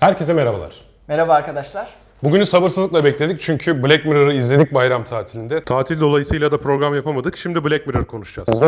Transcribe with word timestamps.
Herkese 0.00 0.32
merhabalar. 0.32 0.80
Merhaba 1.08 1.34
arkadaşlar. 1.34 1.88
Bugünü 2.22 2.46
sabırsızlıkla 2.46 3.04
bekledik 3.04 3.40
çünkü 3.40 3.82
Black 3.82 4.04
Mirror'ı 4.04 4.34
izledik 4.34 4.74
bayram 4.74 5.04
tatilinde. 5.04 5.64
Tatil 5.64 6.00
dolayısıyla 6.00 6.52
da 6.52 6.58
program 6.58 6.94
yapamadık. 6.94 7.36
Şimdi 7.36 7.64
Black 7.64 7.86
Mirror 7.86 8.04
konuşacağız. 8.04 8.62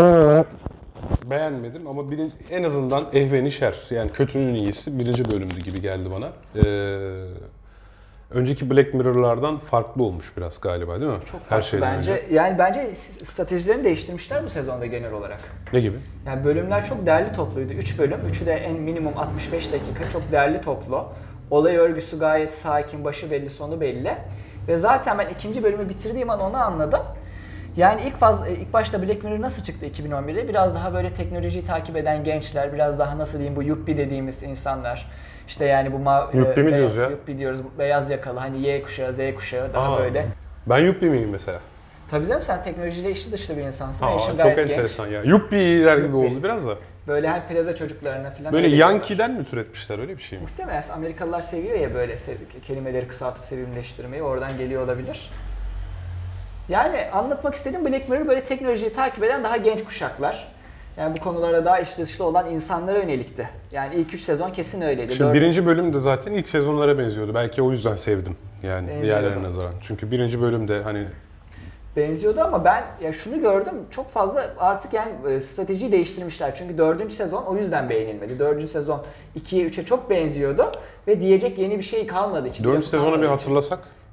Beğenmedim 1.24 1.86
ama 1.86 2.10
birinci, 2.10 2.34
en 2.50 2.62
azından 2.62 3.04
ehveni 3.12 3.52
şer 3.52 3.76
yani 3.90 4.12
kötünün 4.12 4.54
iyisi 4.54 4.98
birinci 4.98 5.30
bölümdü 5.30 5.60
gibi 5.60 5.80
geldi 5.80 6.08
bana. 6.10 6.28
Ee, 6.56 6.62
önceki 8.34 8.70
Black 8.70 8.94
Mirror'lardan 8.94 9.58
farklı 9.58 10.02
olmuş 10.02 10.36
biraz 10.36 10.60
galiba 10.60 11.00
değil 11.00 11.10
mi? 11.12 11.18
Çok 11.32 11.40
Her 11.40 11.46
farklı 11.46 11.64
şeyden 11.68 11.96
bence. 11.96 12.12
önce. 12.12 12.34
Yani 12.34 12.58
bence 12.58 12.94
stratejilerini 13.24 13.84
değiştirmişler 13.84 14.44
bu 14.44 14.48
sezonda 14.48 14.86
genel 14.86 15.12
olarak. 15.12 15.40
Ne 15.72 15.80
gibi? 15.80 15.96
Yani 16.26 16.44
bölümler 16.44 16.84
çok 16.84 17.06
değerli 17.06 17.32
topluydu. 17.32 17.72
3 17.72 17.98
bölüm. 17.98 18.18
Üçü 18.30 18.46
de 18.46 18.52
en 18.52 18.74
minimum 18.76 19.18
65 19.18 19.72
dakika. 19.72 20.10
Çok 20.12 20.32
değerli 20.32 20.60
toplu. 20.60 21.06
Olay 21.50 21.76
örgüsü 21.76 22.18
gayet 22.18 22.54
sakin, 22.54 23.04
başı 23.04 23.30
belli, 23.30 23.50
sonu 23.50 23.80
belli. 23.80 24.16
Ve 24.68 24.76
zaten 24.76 25.18
ben 25.18 25.28
ikinci 25.28 25.62
bölümü 25.62 25.88
bitirdiğim 25.88 26.30
an 26.30 26.40
onu 26.40 26.56
anladım. 26.56 27.00
Yani 27.76 28.02
ilk 28.06 28.16
faz, 28.16 28.48
ilk 28.48 28.72
başta 28.72 29.02
Black 29.02 29.24
Mirror 29.24 29.40
nasıl 29.40 29.62
çıktı 29.62 29.86
2011'de? 29.86 30.48
Biraz 30.48 30.74
daha 30.74 30.94
böyle 30.94 31.14
teknolojiyi 31.14 31.64
takip 31.64 31.96
eden 31.96 32.24
gençler, 32.24 32.72
biraz 32.72 32.98
daha 32.98 33.18
nasıl 33.18 33.38
diyeyim 33.38 33.56
bu 33.56 33.62
yuppie 33.62 33.96
dediğimiz 33.96 34.42
insanlar. 34.42 35.10
İşte 35.48 35.64
yani 35.64 35.92
bu 35.92 35.96
ma- 35.96 36.36
Yuppie 36.36 36.62
mi 36.62 36.70
beyaz- 36.70 36.76
diyoruz 36.76 36.96
ya? 36.96 37.08
Yuppie 37.10 37.38
diyoruz. 37.38 37.60
Beyaz 37.78 38.10
yakalı 38.10 38.38
hani 38.38 38.66
Y 38.66 38.82
kuşağı, 38.82 39.12
Z 39.12 39.18
kuşağı 39.36 39.72
daha 39.74 39.94
Aa, 39.94 39.98
böyle. 39.98 40.26
Ben 40.66 40.78
Yuppie 40.78 41.08
miyim 41.08 41.30
mesela? 41.30 41.60
Tabii 42.10 42.26
canım 42.26 42.42
sen 42.42 42.62
teknolojiyle 42.62 43.10
içli 43.10 43.32
dışlı 43.32 43.56
bir 43.56 43.62
insansın. 43.62 44.06
Aa, 44.06 44.18
çok 44.18 44.38
gayet 44.38 44.56
genç. 44.56 44.70
enteresan 44.70 45.06
ya. 45.06 45.22
Yuppie'ler 45.22 45.98
gibi 45.98 46.16
oldu 46.16 46.42
biraz 46.42 46.66
da. 46.66 46.76
Böyle 47.08 47.28
her 47.30 47.48
plaza 47.48 47.74
çocuklarına 47.74 48.30
falan 48.30 48.52
Böyle. 48.52 48.68
Yankee'den 48.76 49.32
mi 49.34 49.44
türetmişler 49.44 49.98
öyle 49.98 50.16
bir 50.16 50.22
şey 50.22 50.38
mi? 50.38 50.42
Muhtemelen 50.42 50.84
Amerikalılar 50.94 51.40
seviyor 51.40 51.78
ya 51.78 51.94
böyle 51.94 52.16
kelimeleri 52.66 53.08
kısaltıp 53.08 53.44
sevimleştirmeyi. 53.44 54.22
Oradan 54.22 54.58
geliyor 54.58 54.84
olabilir. 54.84 55.30
Yani 56.68 57.10
anlatmak 57.12 57.54
istediğim 57.54 57.84
Black 57.84 58.08
Mirror 58.08 58.26
böyle 58.28 58.44
teknolojiyi 58.44 58.92
takip 58.92 59.24
eden 59.24 59.44
daha 59.44 59.56
genç 59.56 59.84
kuşaklar. 59.84 60.52
Yani 60.96 61.16
bu 61.16 61.20
konulara 61.20 61.64
daha 61.64 61.80
içli 61.80 62.02
dışlı 62.02 62.24
olan 62.24 62.50
insanlara 62.50 62.98
yönelikti. 62.98 63.48
Yani 63.72 63.94
ilk 63.94 64.14
3 64.14 64.20
sezon 64.22 64.50
kesin 64.50 64.80
öyleydi. 64.80 65.14
Şimdi 65.14 65.28
Dört- 65.28 65.34
birinci 65.34 65.66
bölüm 65.66 65.94
de 65.94 65.98
zaten 65.98 66.32
ilk 66.32 66.48
sezonlara 66.48 66.98
benziyordu. 66.98 67.34
Belki 67.34 67.62
o 67.62 67.70
yüzden 67.70 67.96
sevdim 67.96 68.36
yani 68.62 68.88
Benziyordu. 68.88 69.02
diğerlerine 69.04 69.42
nazaran. 69.42 69.72
Çünkü 69.82 70.10
birinci 70.10 70.40
bölümde 70.40 70.82
hani 70.82 71.04
benziyordu 71.96 72.40
ama 72.40 72.64
ben 72.64 72.84
ya 73.02 73.12
şunu 73.12 73.40
gördüm 73.40 73.74
çok 73.90 74.10
fazla 74.10 74.50
artık 74.58 74.92
yani 74.92 75.12
e, 75.28 75.40
stratejiyi 75.40 75.92
değiştirmişler. 75.92 76.54
Çünkü 76.54 76.78
dördüncü 76.78 77.14
sezon 77.14 77.42
o 77.42 77.56
yüzden 77.56 77.88
beğenilmedi. 77.88 78.38
Dördüncü 78.38 78.68
sezon 78.68 79.02
2'ye 79.40 79.66
3'e 79.66 79.84
çok 79.84 80.10
benziyordu 80.10 80.72
ve 81.08 81.20
diyecek 81.20 81.58
yeni 81.58 81.78
bir 81.78 81.84
şey 81.84 82.06
kalmadı. 82.06 82.48
içinde. 82.48 82.68
dördüncü 82.68 82.86
sezonu 82.86 83.06
bir 83.22 83.26
kalmadığı 83.26 83.40
için. 83.42 83.54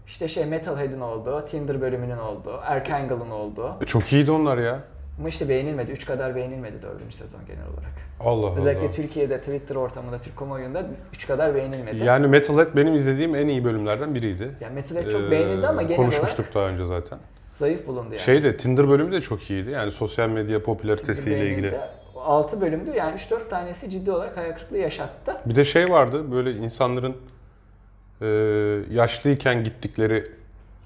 İşte 0.10 0.28
şey 0.28 0.46
Metalhead'in 0.46 1.02
olduğu, 1.02 1.46
Tinder 1.46 1.82
bölümünün 1.82 2.18
olduğu, 2.18 2.58
Archangel'ın 2.62 3.30
olduğu. 3.32 3.76
E, 3.82 3.86
Çok 3.86 4.14
iyiydi 4.14 4.32
onlar 4.32 4.58
ya. 4.58 4.80
Ama 5.20 5.30
işte 5.30 5.50
beğenilmedi. 5.50 5.92
3 5.92 6.06
kadar 6.06 6.36
beğenilmedi 6.36 6.82
dördüncü 6.82 7.16
sezon 7.16 7.40
genel 7.48 7.64
olarak. 7.74 7.92
Allah 8.20 8.56
Özellikle 8.58 8.86
Allah. 8.86 8.92
Türkiye'de 8.92 9.40
Twitter 9.40 9.76
ortamında, 9.76 10.22
Türk 10.22 10.38
kamuoyunda 10.38 10.86
3 11.14 11.28
kadar 11.28 11.56
beğenilmedi. 11.56 11.98
Yani, 11.98 12.08
Yani 12.08 12.28
Metalhead 12.28 12.76
benim 12.76 12.96
izlediğim 12.96 13.36
en 13.36 13.48
iyi 13.48 13.64
bölümlerden 13.66 14.16
biriydi. 14.16 14.52
Metalhead 14.76 15.12
çok 15.12 15.22
Ee, 15.22 15.32
beğenildi 15.32 15.68
ama 15.68 15.82
genel 15.82 15.96
Konuşmuştuk 15.96 16.40
olarak 16.40 16.56
daha 16.56 16.68
önce 16.68 16.86
zaten. 16.86 17.20
zayıf 17.56 17.88
bulundu 17.88 18.08
yani. 18.12 18.20
Şey 18.20 18.44
de 18.44 18.58
Tinder 18.58 18.90
bölümü 18.90 19.12
de 19.12 19.22
çok 19.22 19.50
iyiydi. 19.50 19.70
Yani 19.70 19.92
sosyal 19.92 20.30
medya 20.30 20.64
popülaritesiyle 20.64 21.50
ilgili. 21.50 21.78
6 22.16 22.62
bölümdü 22.62 22.92
yani 22.96 23.16
3-4 23.16 23.50
tanesi 23.50 23.90
ciddi 23.90 24.12
olarak 24.12 24.38
hayal 24.38 24.54
kırıklığı 24.56 24.78
yaşattı. 24.78 25.36
Bir 25.46 25.56
de 25.56 25.66
şey 25.66 25.90
vardı 25.90 26.32
böyle 26.32 26.52
insanların 26.52 27.16
e, 28.22 28.28
yaşlıyken 28.92 29.64
gittikleri 29.64 30.32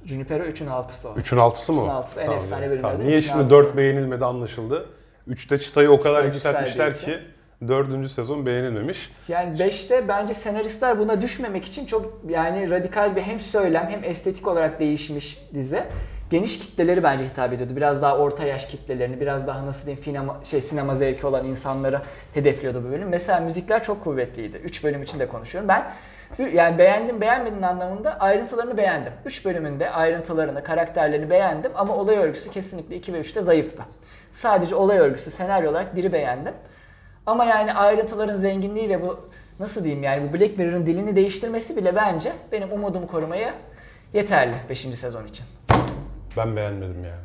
Junipero 0.05 0.43
3'ün 0.43 0.67
6'sı 0.67 1.09
o. 1.09 1.15
3'ün 1.15 1.37
altısı 1.37 1.73
mı? 1.73 1.81
o? 1.81 1.83
Üçün 1.83 1.93
altısı, 1.93 2.21
en 2.21 2.31
efsane 2.31 2.61
bölümlerden 2.61 2.81
Tamam. 2.91 3.07
Niye 3.07 3.21
şimdi 3.21 3.35
altısı. 3.35 3.49
4 3.49 3.77
beğenilmedi 3.77 4.25
anlaşıldı. 4.25 4.85
3'te 5.29 5.59
çıtayı 5.59 5.91
o 5.91 6.01
kadar 6.01 6.23
yükseltmişler 6.23 6.93
ki 6.93 7.19
4. 7.67 8.07
sezon 8.11 8.45
beğenilmemiş. 8.45 9.11
Yani 9.27 9.57
5'te 9.57 10.07
bence 10.07 10.33
senaristler 10.33 10.99
buna 10.99 11.21
düşmemek 11.21 11.65
için 11.65 11.85
çok 11.85 12.21
yani 12.29 12.69
radikal 12.69 13.15
bir 13.15 13.21
hem 13.21 13.39
söylem 13.39 13.87
hem 13.89 14.03
estetik 14.03 14.47
olarak 14.47 14.79
değişmiş 14.79 15.37
dizi. 15.53 15.83
Geniş 16.33 16.59
kitleleri 16.59 17.03
bence 17.03 17.23
hitap 17.25 17.53
ediyordu. 17.53 17.75
Biraz 17.75 18.01
daha 18.01 18.17
orta 18.17 18.45
yaş 18.45 18.65
kitlelerini, 18.65 19.19
biraz 19.19 19.47
daha 19.47 19.65
nasıl 19.65 19.85
diyeyim 19.85 20.03
sinema, 20.03 20.39
şey, 20.43 20.61
sinema 20.61 20.95
zevki 20.95 21.27
olan 21.27 21.45
insanları 21.45 22.01
hedefliyordu 22.33 22.83
bu 22.83 22.91
bölüm. 22.91 23.09
Mesela 23.09 23.39
müzikler 23.39 23.83
çok 23.83 24.03
kuvvetliydi. 24.03 24.57
3 24.57 24.83
bölüm 24.83 25.03
için 25.03 25.19
de 25.19 25.27
konuşuyorum. 25.27 25.67
Ben 25.67 25.91
yani 26.53 26.77
beğendim 26.77 27.21
beğenmedim 27.21 27.63
anlamında 27.63 28.19
ayrıntılarını 28.19 28.77
beğendim. 28.77 29.13
3 29.25 29.45
bölümünde 29.45 29.89
ayrıntılarını, 29.89 30.63
karakterlerini 30.63 31.29
beğendim 31.29 31.71
ama 31.75 31.95
olay 31.95 32.15
örgüsü 32.15 32.51
kesinlikle 32.51 32.95
2 32.95 33.13
ve 33.13 33.21
3'te 33.21 33.41
zayıftı. 33.41 33.83
Sadece 34.31 34.75
olay 34.75 34.97
örgüsü, 34.97 35.31
senaryo 35.31 35.71
olarak 35.71 35.95
biri 35.95 36.13
beğendim. 36.13 36.53
Ama 37.25 37.45
yani 37.45 37.73
ayrıntıların 37.73 38.35
zenginliği 38.35 38.89
ve 38.89 39.01
bu 39.01 39.19
nasıl 39.59 39.83
diyeyim 39.83 40.03
yani 40.03 40.29
bu 40.29 40.39
Black 40.39 40.57
Mirror'ın 40.57 40.85
dilini 40.85 41.15
değiştirmesi 41.15 41.75
bile 41.75 41.95
bence 41.95 42.31
benim 42.51 42.71
umudumu 42.71 43.07
korumaya 43.07 43.53
yeterli 44.13 44.55
5. 44.69 44.79
sezon 44.79 45.25
için. 45.25 45.45
Ben 46.37 46.55
beğenmedim 46.55 47.03
yani. 47.03 47.23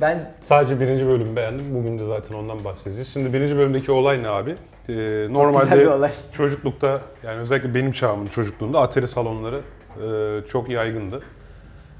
Ben 0.00 0.30
Sadece 0.42 0.80
birinci 0.80 1.06
bölümü 1.06 1.36
beğendim. 1.36 1.74
Bugün 1.74 1.98
de 1.98 2.06
zaten 2.06 2.34
ondan 2.34 2.64
bahsedeceğiz. 2.64 3.12
Şimdi 3.12 3.32
birinci 3.32 3.56
bölümdeki 3.56 3.92
olay 3.92 4.22
ne 4.22 4.28
abi? 4.28 4.50
Ee, 4.50 4.54
güzel 4.86 5.28
bir 5.28 5.34
normalde 5.34 5.90
olay. 5.90 6.10
çocuklukta 6.32 7.00
yani 7.22 7.40
özellikle 7.40 7.74
benim 7.74 7.92
çağımın 7.92 8.26
çocukluğunda 8.26 8.80
Atari 8.80 9.08
salonları 9.08 9.60
e, 10.04 10.46
çok 10.46 10.70
yaygındı. 10.70 11.22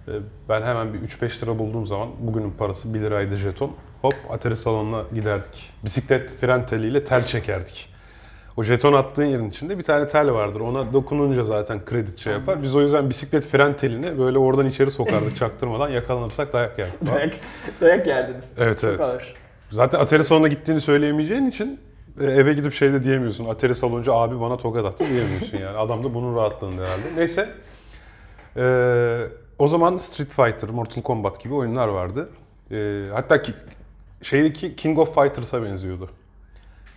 E, 0.08 0.12
ben 0.48 0.62
hemen 0.62 0.94
bir 0.94 0.98
3-5 0.98 1.42
lira 1.42 1.58
bulduğum 1.58 1.86
zaman 1.86 2.08
bugünün 2.20 2.50
parası 2.50 2.94
1 2.94 3.00
liraydı 3.00 3.36
jeton. 3.36 3.72
Hop 4.02 4.14
Atari 4.30 4.56
salonuna 4.56 5.02
giderdik. 5.14 5.72
Bisiklet 5.84 6.32
fren 6.40 6.66
teliyle 6.66 7.04
tel 7.04 7.26
çekerdik. 7.26 7.93
O 8.56 8.62
jeton 8.62 8.92
attığın 8.92 9.24
yerin 9.24 9.50
içinde 9.50 9.78
bir 9.78 9.82
tane 9.82 10.08
tel 10.08 10.32
vardır. 10.32 10.60
Ona 10.60 10.92
dokununca 10.92 11.44
zaten 11.44 11.84
kredi 11.84 12.20
şey 12.20 12.32
yapar. 12.32 12.62
Biz 12.62 12.76
o 12.76 12.80
yüzden 12.80 13.10
bisiklet 13.10 13.46
fren 13.46 13.76
telini 13.76 14.18
böyle 14.18 14.38
oradan 14.38 14.66
içeri 14.66 14.90
sokardık 14.90 15.36
çaktırmadan 15.40 15.88
yakalanırsak 15.88 16.52
dayak 16.52 16.78
yerdik. 16.78 17.06
dayak, 17.06 17.34
dayak 17.80 18.06
yerdiniz. 18.06 18.44
Evet, 18.58 18.80
Çok 18.80 18.90
evet. 18.90 19.00
ağır. 19.00 19.34
Zaten 19.70 19.98
Atari 20.00 20.24
salonuna 20.24 20.48
gittiğini 20.48 20.80
söyleyemeyeceğin 20.80 21.46
için 21.46 21.80
e, 22.20 22.24
eve 22.24 22.52
gidip 22.52 22.74
şey 22.74 22.92
de 22.92 23.04
diyemiyorsun. 23.04 23.44
Atari 23.44 23.74
saloncu 23.74 24.14
abi 24.14 24.40
bana 24.40 24.56
tokat 24.56 24.84
attı 24.84 25.04
diyemiyorsun 25.10 25.58
yani. 25.58 25.76
Adam 25.76 26.04
da 26.04 26.14
bunun 26.14 26.36
rahatlığında 26.36 26.82
herhalde. 26.82 27.02
Neyse. 27.16 27.48
Ee, 28.56 29.26
o 29.58 29.68
zaman 29.68 29.96
Street 29.96 30.30
Fighter, 30.30 30.70
Mortal 30.70 31.02
Kombat 31.02 31.40
gibi 31.40 31.54
oyunlar 31.54 31.88
vardı. 31.88 32.28
Ee, 32.70 33.02
hatta 33.12 33.42
ki, 33.42 33.52
şeydeki 34.22 34.76
King 34.76 34.98
of 34.98 35.14
Fighters'a 35.14 35.62
benziyordu. 35.62 36.10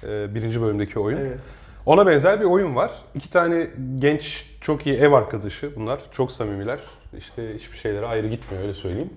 Ee, 0.03 0.35
birinci 0.35 0.61
bölümdeki 0.61 0.99
oyun. 0.99 1.17
Evet. 1.17 1.39
Ona 1.85 2.07
benzer 2.07 2.39
bir 2.39 2.45
oyun 2.45 2.75
var. 2.75 2.91
İki 3.15 3.29
tane 3.29 3.67
genç, 3.99 4.45
çok 4.61 4.87
iyi 4.87 4.95
ev 4.95 5.11
arkadaşı 5.11 5.75
bunlar. 5.75 5.99
Çok 6.11 6.31
samimiler. 6.31 6.79
İşte 7.17 7.55
hiçbir 7.55 7.77
şeylere 7.77 8.05
ayrı 8.05 8.27
gitmiyor 8.27 8.63
öyle 8.63 8.73
söyleyeyim. 8.73 9.09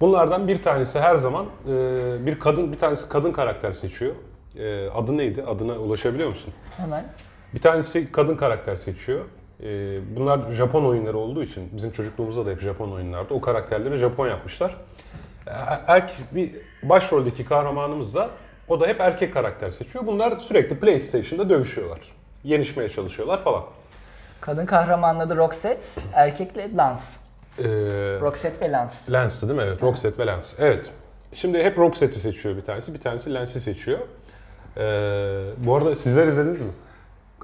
Bunlardan 0.00 0.48
bir 0.48 0.62
tanesi 0.62 1.00
her 1.00 1.16
zaman 1.16 1.46
e, 1.68 2.26
bir 2.26 2.38
kadın, 2.38 2.72
bir 2.72 2.78
tanesi 2.78 3.08
kadın 3.08 3.32
karakter 3.32 3.72
seçiyor. 3.72 4.14
E, 4.58 4.88
adı 4.88 5.16
neydi? 5.16 5.42
Adına 5.42 5.72
ulaşabiliyor 5.72 6.28
musun? 6.28 6.54
Hemen. 6.76 7.04
Bir 7.54 7.60
tanesi 7.60 8.12
kadın 8.12 8.36
karakter 8.36 8.76
seçiyor. 8.76 9.20
E, 9.62 9.66
bunlar 10.16 10.52
Japon 10.52 10.84
oyunları 10.84 11.18
olduğu 11.18 11.42
için 11.42 11.68
bizim 11.72 11.90
çocukluğumuzda 11.90 12.46
da 12.46 12.50
hep 12.50 12.60
Japon 12.60 12.90
oyunlardı. 12.90 13.34
O 13.34 13.40
karakterleri 13.40 13.96
Japon 13.96 14.28
yapmışlar. 14.28 14.76
E, 15.46 15.50
Erkek 15.86 16.34
bir 16.34 16.52
başroldeki 16.82 17.44
kahramanımız 17.44 18.14
da 18.14 18.30
o 18.68 18.80
da 18.80 18.86
hep 18.86 19.00
erkek 19.00 19.34
karakter 19.34 19.70
seçiyor. 19.70 20.06
Bunlar 20.06 20.38
sürekli 20.38 20.78
PlayStation'da 20.80 21.50
dövüşüyorlar. 21.50 22.00
Yenişmeye 22.44 22.88
çalışıyorlar 22.88 23.44
falan. 23.44 23.64
Kadın 24.40 24.66
kahramanın 24.66 25.20
adı 25.20 25.36
Roxette, 25.36 26.00
erkekle 26.12 26.70
Lance. 26.76 27.02
E, 27.58 27.64
Roxette 28.20 28.66
ve 28.66 28.72
Lance. 28.72 28.94
Lens'ti 29.12 29.48
değil 29.48 29.58
mi? 29.58 29.64
Evet. 29.68 29.82
Roxette 29.82 30.22
ve 30.22 30.26
Lens. 30.26 30.60
Evet. 30.60 30.90
Şimdi 31.34 31.62
hep 31.62 31.78
Roxette'i 31.78 32.20
seçiyor 32.20 32.56
bir 32.56 32.62
tanesi. 32.62 32.94
Bir 32.94 33.00
tanesi 33.00 33.34
Lens'i 33.34 33.60
seçiyor. 33.60 33.98
Ee, 34.76 34.80
bu 35.56 35.76
arada 35.76 35.96
sizler 35.96 36.26
izlediniz 36.26 36.62
mi? 36.62 36.70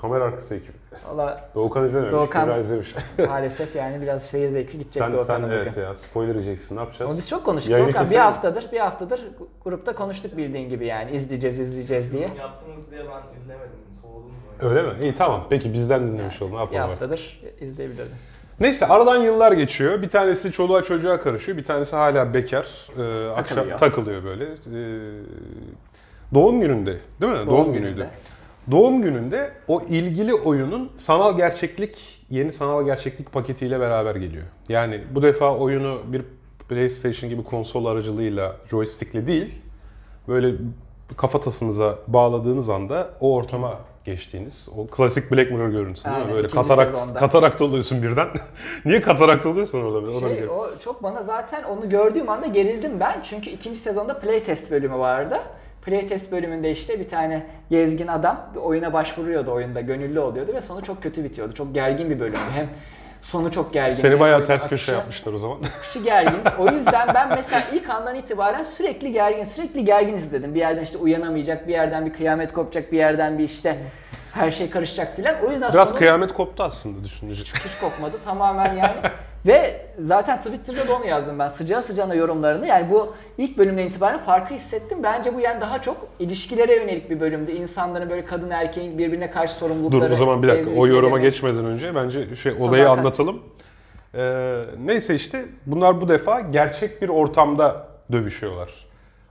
Kamera 0.05 0.25
arkası 0.25 0.55
ekibi. 0.55 0.73
Valla 1.09 1.51
Doğukan 1.55 1.85
izlememiş. 1.85 2.15
Doğukan- 2.15 2.45
Kübra 2.45 2.59
izlemiş. 2.59 2.95
maalesef 3.29 3.77
yani 3.77 4.03
biraz 4.03 4.31
şeye 4.31 4.51
zevkli 4.51 4.73
gidecek 4.79 4.93
sen 4.93 5.01
sen 5.09 5.13
Doğukan'a 5.13 5.47
bugün. 5.47 5.57
evet 5.57 5.77
ya 5.77 5.95
spoiler 5.95 6.35
yiyeceksin. 6.35 6.77
Ne 6.77 6.81
yapacağız? 6.81 7.11
Ama 7.11 7.19
biz 7.19 7.29
çok 7.29 7.45
konuştuk 7.45 7.71
Yayını 7.73 7.87
Doğukan. 7.89 8.11
Bir 8.11 8.17
haftadır, 8.17 8.73
bir 8.73 8.81
haftadır 8.81 9.29
grupta 9.65 9.95
konuştuk 9.95 10.37
bildiğin 10.37 10.69
gibi 10.69 10.87
yani. 10.87 11.11
izleyeceğiz, 11.11 11.61
izleyeceğiz 11.61 12.13
diye. 12.13 12.23
Yaptınız 12.39 12.91
diye 12.91 13.01
ben 13.01 13.37
izlemedim. 13.37 13.77
Soğudum 14.03 14.31
böyle. 14.63 14.79
Öyle 14.79 14.83
mi? 14.89 14.95
İyi 15.03 15.15
tamam. 15.15 15.47
Peki 15.51 15.73
bizden 15.73 16.07
dinlemiş 16.07 16.43
ol. 16.43 16.47
Ne 16.47 16.53
Bir 16.53 16.59
yapalım 16.59 16.81
artık? 16.83 16.93
haftadır 16.93 17.43
izleyebilirdim. 17.61 18.15
Neyse 18.61 18.87
aradan 18.87 19.17
yıllar 19.17 19.53
geçiyor. 19.53 20.03
Bir 20.03 20.11
tanesi 20.11 20.53
çoluğa 20.53 20.83
çocuğa 20.83 21.21
karışıyor. 21.21 21.59
Bir 21.59 21.65
tanesi 21.65 21.97
hala 21.97 22.35
bekar. 22.35 22.89
Ee, 22.99 23.29
akşam 23.31 23.57
Takılıyor. 23.57 23.79
takılıyor 23.79 24.25
böyle. 24.25 24.45
Ee, 24.45 24.49
doğum 26.35 26.61
gününde 26.61 26.97
değil 27.21 27.33
mi? 27.33 27.47
Doğum, 27.47 27.73
günüydü. 27.73 27.95
gününde. 27.95 28.11
Doğum 28.71 29.03
gününde 29.03 29.51
o 29.69 29.83
ilgili 29.89 30.35
oyunun 30.35 30.93
sanal 30.97 31.37
gerçeklik, 31.37 32.25
yeni 32.31 32.53
sanal 32.53 32.85
gerçeklik 32.85 33.33
paketiyle 33.33 33.81
beraber 33.81 34.15
geliyor. 34.17 34.45
Yani 34.69 35.05
bu 35.15 35.23
defa 35.23 35.57
oyunu 35.57 35.99
bir 36.07 36.23
PlayStation 36.69 37.31
gibi 37.31 37.45
konsol 37.45 37.85
aracılığıyla 37.87 38.57
joystickle 38.71 39.27
değil, 39.27 39.55
böyle 40.29 40.55
kafatasınıza 41.17 41.99
bağladığınız 42.07 42.69
anda 42.69 43.11
o 43.21 43.35
ortama 43.35 43.79
geçtiğiniz, 44.05 44.69
o 44.77 44.87
klasik 44.87 45.33
Black 45.33 45.51
Mirror 45.51 45.69
görüntüsü 45.69 46.05
değil 46.05 46.17
mi? 46.17 46.23
Aynen, 46.23 46.35
Böyle 46.37 46.49
ikinci 46.49 46.69
katarakt, 46.69 46.99
sezonda. 46.99 47.19
katarakt 47.19 47.63
oluyorsun 47.63 48.03
birden. 48.03 48.29
Niye 48.85 49.01
katarakt 49.01 49.47
oluyorsun 49.47 49.83
orada? 49.83 50.11
Ona 50.11 50.21
Şey, 50.29 50.43
bir- 50.43 50.49
o 50.49 50.67
çok 50.81 51.03
bana 51.03 51.23
zaten 51.23 51.63
onu 51.65 51.89
gördüğüm 51.89 52.29
anda 52.29 52.47
gerildim 52.47 53.01
ben. 53.01 53.23
Çünkü 53.23 53.51
ikinci 53.51 53.79
sezonda 53.79 54.19
playtest 54.19 54.71
bölümü 54.71 54.99
vardı. 54.99 55.37
Playtest 55.87 56.33
bölümünde 56.33 56.71
işte 56.71 57.01
bir 57.01 57.09
tane 57.09 57.47
gezgin 57.71 58.07
adam 58.07 58.51
bir 58.55 58.61
oyuna 58.61 58.93
başvuruyordu 58.93 59.53
oyunda, 59.53 59.81
gönüllü 59.81 60.21
oluyordu 60.21 60.53
ve 60.55 60.61
sonu 60.61 60.83
çok 60.83 61.03
kötü 61.03 61.25
bitiyordu. 61.25 61.55
Çok 61.55 61.75
gergin 61.75 62.11
bir 62.11 62.21
bölümdü. 62.21 62.39
Hem 62.55 62.67
sonu 63.23 63.51
çok 63.51 63.73
gergin. 63.73 63.95
Seni 63.95 64.21
bayağı 64.21 64.45
ters 64.45 64.63
akışı- 64.65 64.69
köşe 64.69 64.93
yapmışlar 64.93 65.33
o 65.33 65.39
zaman. 65.39 65.57
akışı 65.79 65.99
gergin. 65.99 66.39
O 66.59 66.69
yüzden 66.71 67.09
ben 67.15 67.29
mesela 67.29 67.63
ilk 67.73 67.91
andan 67.91 68.15
itibaren 68.15 68.63
sürekli 68.65 69.13
gergin, 69.13 69.45
sürekli 69.45 69.85
gergin 69.85 70.15
izledim. 70.17 70.55
Bir 70.55 70.61
yerden 70.61 70.83
işte 70.83 70.99
uyanamayacak, 70.99 71.69
bir 71.69 71.73
yerden 71.73 72.07
bir 72.07 72.13
kıyamet 72.13 72.53
kopacak, 72.53 72.93
bir 72.93 72.99
yerden 72.99 73.39
bir 73.39 73.45
işte 73.45 73.77
her 74.33 74.51
şey 74.51 74.71
karışacak 74.71 75.17
filan. 75.17 75.35
O 75.47 75.51
yüzden 75.51 75.73
Biraz 75.73 75.89
sonu- 75.89 75.99
kıyamet 75.99 76.33
koptu 76.33 76.63
aslında 76.63 77.05
düşününce. 77.05 77.43
hiç 77.43 77.79
kopmadı 77.81 78.17
tamamen 78.25 78.75
yani. 78.75 78.97
Ve 79.47 79.87
zaten 79.99 80.39
Twitter'da 80.39 80.89
da 80.89 80.97
onu 80.97 81.07
yazdım 81.07 81.39
ben 81.39 81.49
sıcağı 81.49 81.83
sıcağına 81.83 82.15
yorumlarını. 82.15 82.67
Yani 82.67 82.91
bu 82.91 83.15
ilk 83.39 83.59
bölümden 83.59 83.87
itibaren 83.87 84.19
farkı 84.19 84.55
hissettim. 84.55 84.99
Bence 85.03 85.35
bu 85.35 85.41
yani 85.41 85.61
daha 85.61 85.83
çok 85.83 85.97
ilişkilere 86.19 86.77
yönelik 86.77 87.11
bir 87.11 87.21
bölümdü. 87.21 87.53
İnsanların 87.53 88.11
böyle 88.11 88.25
kadın 88.25 88.51
erkeğin 88.51 88.99
birbirine 88.99 89.31
karşı 89.31 89.55
sorumlulukları. 89.55 90.11
Dur 90.11 90.11
o 90.11 90.17
zaman 90.17 90.43
bir 90.43 90.49
dakika 90.49 90.71
o 90.71 90.87
yoruma 90.87 91.19
geçmeden 91.19 91.65
önce 91.65 91.95
bence 91.95 92.27
şey 92.27 92.37
Sadakat. 92.37 92.61
olayı 92.61 92.91
anlatalım. 92.91 93.43
Ee, 94.15 94.63
neyse 94.85 95.15
işte 95.15 95.45
bunlar 95.67 96.01
bu 96.01 96.09
defa 96.09 96.41
gerçek 96.41 97.03
bir 97.03 97.09
ortamda 97.09 97.87
dövüşüyorlar. 98.13 98.71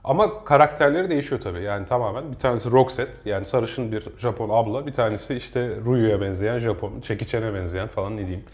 Ama 0.04 0.44
karakterleri 0.44 1.10
değişiyor 1.10 1.40
tabii. 1.40 1.62
Yani 1.62 1.86
tamamen 1.86 2.32
bir 2.32 2.36
tanesi 2.36 2.70
Roxette 2.70 3.30
yani 3.30 3.44
sarışın 3.44 3.92
bir 3.92 4.04
Japon 4.18 4.48
abla, 4.52 4.86
bir 4.86 4.92
tanesi 4.92 5.34
işte 5.34 5.70
Ryu'ya 5.86 6.20
benzeyen 6.20 6.58
Japon, 6.58 7.00
Chan'e 7.00 7.54
benzeyen 7.54 7.88
falan 7.88 8.12
ne 8.16 8.18
diyeyim. 8.18 8.44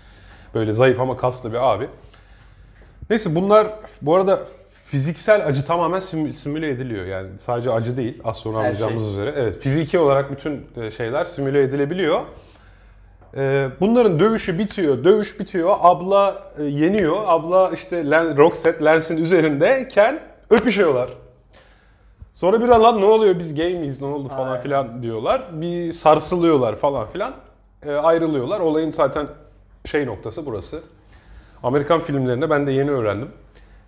Böyle 0.55 0.73
zayıf 0.73 1.01
ama 1.01 1.17
kaslı 1.17 1.53
bir 1.53 1.73
abi. 1.73 1.89
Neyse 3.11 3.35
bunlar 3.35 3.67
bu 4.03 4.17
arada 4.17 4.41
fiziksel 4.85 5.47
acı 5.47 5.65
tamamen 5.67 6.01
simü- 6.01 6.33
simüle 6.33 6.69
ediliyor. 6.71 7.05
Yani 7.07 7.29
sadece 7.39 7.71
acı 7.73 7.97
değil 7.97 8.21
az 8.25 8.37
sonra 8.37 8.57
Her 8.59 8.61
anlayacağımız 8.65 9.03
şey. 9.03 9.13
üzere. 9.13 9.35
Evet 9.37 9.59
fiziki 9.59 9.99
olarak 9.99 10.31
bütün 10.31 10.67
e, 10.77 10.91
şeyler 10.91 11.25
simüle 11.25 11.63
edilebiliyor. 11.63 12.21
Ee, 13.37 13.69
Bunların 13.81 14.21
dövüşü 14.21 14.59
bitiyor, 14.59 15.05
dövüş 15.05 15.41
bitiyor. 15.41 15.77
Abla 15.81 16.43
e, 16.59 16.65
yeniyor. 16.65 17.17
Abla 17.27 17.71
işte 17.75 18.11
Len, 18.11 18.37
Roxette 18.37 18.85
Lens'in 18.85 19.17
üzerindeyken 19.17 20.21
öpüşüyorlar. 20.51 21.11
Sonra 22.33 22.61
bir 22.61 22.69
an 22.69 22.83
lan 22.83 23.01
ne 23.01 23.05
oluyor 23.05 23.39
biz 23.39 23.55
gay 23.55 23.75
miyiz 23.75 24.01
ne 24.01 24.07
oldu 24.07 24.29
falan 24.29 24.49
Aynen. 24.49 24.63
filan 24.63 25.03
diyorlar. 25.03 25.43
Bir 25.53 25.93
sarsılıyorlar 25.93 26.77
falan 26.77 27.07
filan. 27.07 27.33
Ee, 27.87 27.93
ayrılıyorlar. 27.93 28.61
Olayın 28.61 28.91
zaten 28.91 29.27
şey 29.85 30.07
noktası 30.07 30.47
burası. 30.47 30.81
Amerikan 31.63 32.01
filmlerinde 32.01 32.51
ben 32.51 32.67
de 32.67 32.73
yeni 32.73 32.91
öğrendim. 32.91 33.29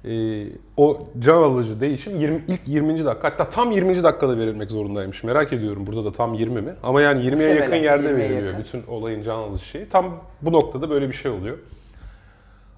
Ee, 0.05 0.47
o 0.77 1.07
can 1.19 1.43
alıcı 1.43 1.81
değişim 1.81 2.17
20, 2.21 2.45
ilk 2.49 2.61
20. 2.67 3.05
dakika 3.05 3.29
hatta 3.29 3.49
tam 3.49 3.71
20. 3.73 4.03
dakikada 4.03 4.39
verilmek 4.39 4.71
zorundaymış. 4.71 5.25
Merak 5.25 5.53
ediyorum 5.53 5.87
burada 5.87 6.05
da 6.05 6.13
tam 6.13 6.35
20 6.35 6.61
mi? 6.63 6.75
Ama 6.83 7.01
yani 7.03 7.21
20'ye 7.25 7.55
yakın 7.55 7.77
yerde 7.77 8.07
20'ye 8.07 8.17
veriliyor 8.17 8.43
yakın. 8.47 8.61
bütün 8.65 8.83
olayın 8.93 9.23
can 9.23 9.37
alıcı 9.39 9.65
şeyi. 9.65 9.89
Tam 9.89 10.21
bu 10.43 10.53
noktada 10.53 10.91
böyle 10.91 11.09
bir 11.09 11.13
şey 11.15 11.31
oluyor. 11.31 11.59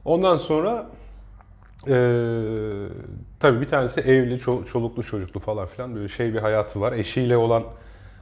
Ondan 0.05 0.37
sonra 0.37 0.87
eee 1.87 1.95
tabii 3.41 3.61
bir 3.61 3.67
tanesi 3.67 4.01
evli, 4.01 4.35
ço- 4.35 4.65
çoluklu 4.67 5.03
çocuklu 5.03 5.41
falan 5.41 5.67
filan 5.67 5.95
böyle 5.95 6.09
şey 6.09 6.35
bir 6.35 6.39
hayatı 6.39 6.81
var. 6.81 6.93
Eşiyle 6.93 7.37
olan 7.37 7.63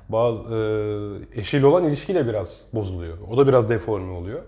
bazı 0.08 0.42
eee, 0.42 1.40
eşiyle 1.40 1.66
olan 1.66 1.84
ilişkiyle 1.84 2.26
biraz 2.28 2.64
bozuluyor. 2.74 3.16
O 3.30 3.36
da 3.36 3.48
biraz 3.48 3.70
deforme 3.70 4.12
oluyor. 4.12 4.40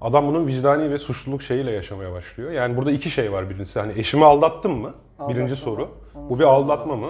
Adam 0.00 0.26
bunun 0.26 0.46
vicdani 0.46 0.90
ve 0.90 0.98
suçluluk 0.98 1.42
şeyiyle 1.42 1.70
yaşamaya 1.70 2.12
başlıyor. 2.12 2.50
Yani 2.50 2.76
burada 2.76 2.90
iki 2.90 3.10
şey 3.10 3.32
var 3.32 3.50
birincisi 3.50 3.80
hani 3.80 3.92
eşimi 3.98 4.24
aldattım 4.24 4.72
mı? 4.72 4.94
Aldattım 5.18 5.36
Birinci 5.36 5.56
soru. 5.56 5.88
Onu 6.14 6.30
Bu 6.30 6.38
bir 6.38 6.44
aldatma 6.44 6.96
mı? 6.96 7.08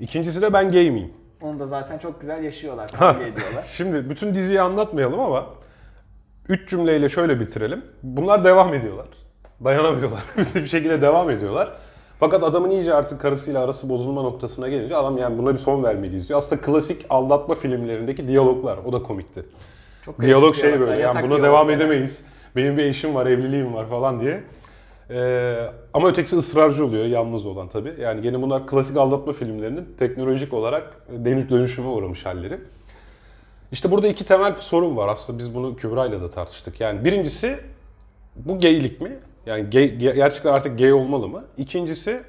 İkincisi 0.00 0.42
de 0.42 0.52
ben 0.52 0.72
gay 0.72 0.90
miyim? 0.90 1.12
Onu 1.42 1.58
da 1.58 1.66
zaten 1.66 1.98
çok 1.98 2.20
güzel 2.20 2.44
yaşıyorlar, 2.44 2.90
Ha. 2.90 3.10
ediyorlar. 3.12 3.64
Şimdi 3.72 4.10
bütün 4.10 4.34
diziyi 4.34 4.60
anlatmayalım 4.60 5.20
ama 5.20 5.46
üç 6.48 6.68
cümleyle 6.70 7.08
şöyle 7.08 7.40
bitirelim. 7.40 7.84
Bunlar 8.02 8.44
devam 8.44 8.74
ediyorlar. 8.74 9.06
Dayanamıyorlar. 9.64 10.22
bir 10.54 10.66
şekilde 10.66 11.02
devam 11.02 11.30
ediyorlar. 11.30 11.72
Fakat 12.20 12.42
adamın 12.42 12.70
iyice 12.70 12.94
artık 12.94 13.20
karısıyla 13.20 13.64
arası 13.64 13.88
bozulma 13.88 14.22
noktasına 14.22 14.68
gelince 14.68 14.96
adam 14.96 15.18
yani 15.18 15.38
buna 15.38 15.52
bir 15.52 15.58
son 15.58 15.84
vermeliyiz 15.84 16.28
diyor. 16.28 16.38
Aslında 16.38 16.62
klasik 16.62 17.06
aldatma 17.10 17.54
filmlerindeki 17.54 18.28
diyaloglar. 18.28 18.78
O 18.84 18.92
da 18.92 19.02
komikti. 19.02 19.44
Çok 20.06 20.22
Diyalog 20.22 20.54
şey 20.54 20.62
diyaloglar, 20.62 20.88
böyle 20.88 21.02
yani 21.02 21.22
buna 21.22 21.42
devam 21.42 21.70
edemeyiz. 21.70 22.24
Benim 22.56 22.78
bir 22.78 22.82
eşim 22.82 23.14
var, 23.14 23.26
evliliğim 23.26 23.74
var 23.74 23.88
falan 23.88 24.20
diye. 24.20 24.42
Ee, 25.10 25.56
ama 25.94 26.08
ötekisi 26.08 26.36
ısrarcı 26.36 26.84
oluyor, 26.84 27.04
yalnız 27.04 27.46
olan 27.46 27.68
tabii. 27.68 27.94
Yani 28.00 28.22
gene 28.22 28.42
bunlar 28.42 28.66
klasik 28.66 28.96
aldatma 28.96 29.32
filmlerinin 29.32 29.88
teknolojik 29.98 30.52
olarak 30.52 31.06
dönüş 31.24 31.50
dönüşüme 31.50 31.88
uğramış 31.88 32.26
halleri. 32.26 32.58
İşte 33.72 33.90
burada 33.90 34.08
iki 34.08 34.24
temel 34.24 34.54
sorun 34.60 34.96
var 34.96 35.08
aslında 35.08 35.38
biz 35.38 35.54
bunu 35.54 35.76
Kübra'yla 35.76 36.20
da 36.20 36.30
tartıştık. 36.30 36.80
Yani 36.80 37.04
birincisi 37.04 37.58
bu 38.36 38.60
gaylik 38.60 39.00
mi? 39.00 39.10
Yani 39.46 39.70
gay, 39.70 39.84
ge- 39.84 40.14
gerçekten 40.14 40.52
artık 40.52 40.78
gay 40.78 40.92
olmalı 40.92 41.28
mı? 41.28 41.44
İkincisi 41.56 42.20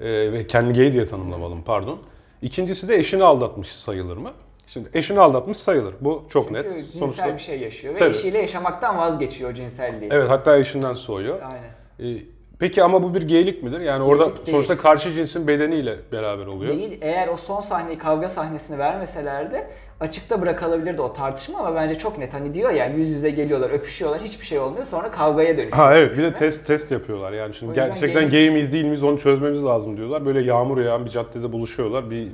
e, 0.00 0.32
ve 0.32 0.46
kendi 0.46 0.74
gay 0.74 0.92
diye 0.92 1.06
tanımlamalı 1.06 1.54
mı 1.56 1.62
pardon. 1.66 1.98
İkincisi 2.42 2.88
de 2.88 2.96
eşini 2.96 3.24
aldatmış 3.24 3.68
sayılır 3.68 4.16
mı? 4.16 4.30
Şimdi 4.68 4.88
eşini 4.94 5.20
aldatmış 5.20 5.58
sayılır. 5.58 5.94
Bu 6.00 6.24
çok 6.30 6.48
Çünkü 6.48 6.60
net. 6.60 6.70
cinsel 6.70 6.98
Sonuçta 6.98 7.34
bir 7.34 7.38
şey 7.38 7.60
yaşıyor 7.60 7.94
ve 7.94 7.98
Tabii. 7.98 8.16
eşiyle 8.16 8.38
yaşamaktan 8.38 8.98
vazgeçiyor 8.98 9.50
o 9.50 9.54
cinselliği. 9.54 10.10
Evet 10.12 10.30
hatta 10.30 10.58
eşinden 10.58 10.94
soğuyor. 10.94 11.38
Aynen. 11.42 12.14
Ee, 12.16 12.22
peki 12.58 12.82
ama 12.82 13.02
bu 13.02 13.14
bir 13.14 13.22
geylik 13.22 13.62
midir? 13.62 13.80
Yani 13.80 14.04
orada 14.04 14.24
Geylik 14.24 14.46
değil. 14.46 14.50
sonuçta 14.56 14.78
karşı 14.78 15.12
cinsin 15.12 15.46
bedeniyle 15.48 15.96
beraber 16.12 16.46
oluyor. 16.46 16.76
Değil. 16.76 16.98
Eğer 17.00 17.28
o 17.28 17.36
son 17.36 17.60
sahneyi 17.60 17.98
kavga 17.98 18.28
sahnesini 18.28 18.78
vermeselerdi 18.78 19.66
açıkta 20.00 20.40
bırakılabilirdi 20.40 21.02
o 21.02 21.12
tartışma 21.12 21.58
ama 21.58 21.74
bence 21.74 21.98
çok 21.98 22.18
net. 22.18 22.34
Hani 22.34 22.54
diyor 22.54 22.70
ya 22.70 22.86
yüz 22.86 23.08
yüze 23.08 23.30
geliyorlar, 23.30 23.70
öpüşüyorlar, 23.70 24.20
hiçbir 24.20 24.46
şey 24.46 24.58
olmuyor 24.58 24.86
sonra 24.86 25.10
kavgaya 25.10 25.58
dönüşüyor. 25.58 25.76
Ha 25.76 25.96
evet 25.96 26.18
bir 26.18 26.22
de 26.22 26.34
test 26.34 26.66
test 26.66 26.90
yapıyorlar. 26.92 27.32
Yani 27.32 27.54
şimdi 27.54 27.74
gerçekten 27.74 28.30
gay 28.30 28.50
miyiz 28.50 28.72
değil 28.72 28.84
miyiz 28.84 29.04
onu 29.04 29.18
çözmemiz 29.18 29.64
lazım 29.64 29.96
diyorlar. 29.96 30.26
Böyle 30.26 30.40
yağmur 30.40 30.80
yağan 30.80 31.04
bir 31.04 31.10
caddede 31.10 31.52
buluşuyorlar. 31.52 32.10
Bir 32.10 32.28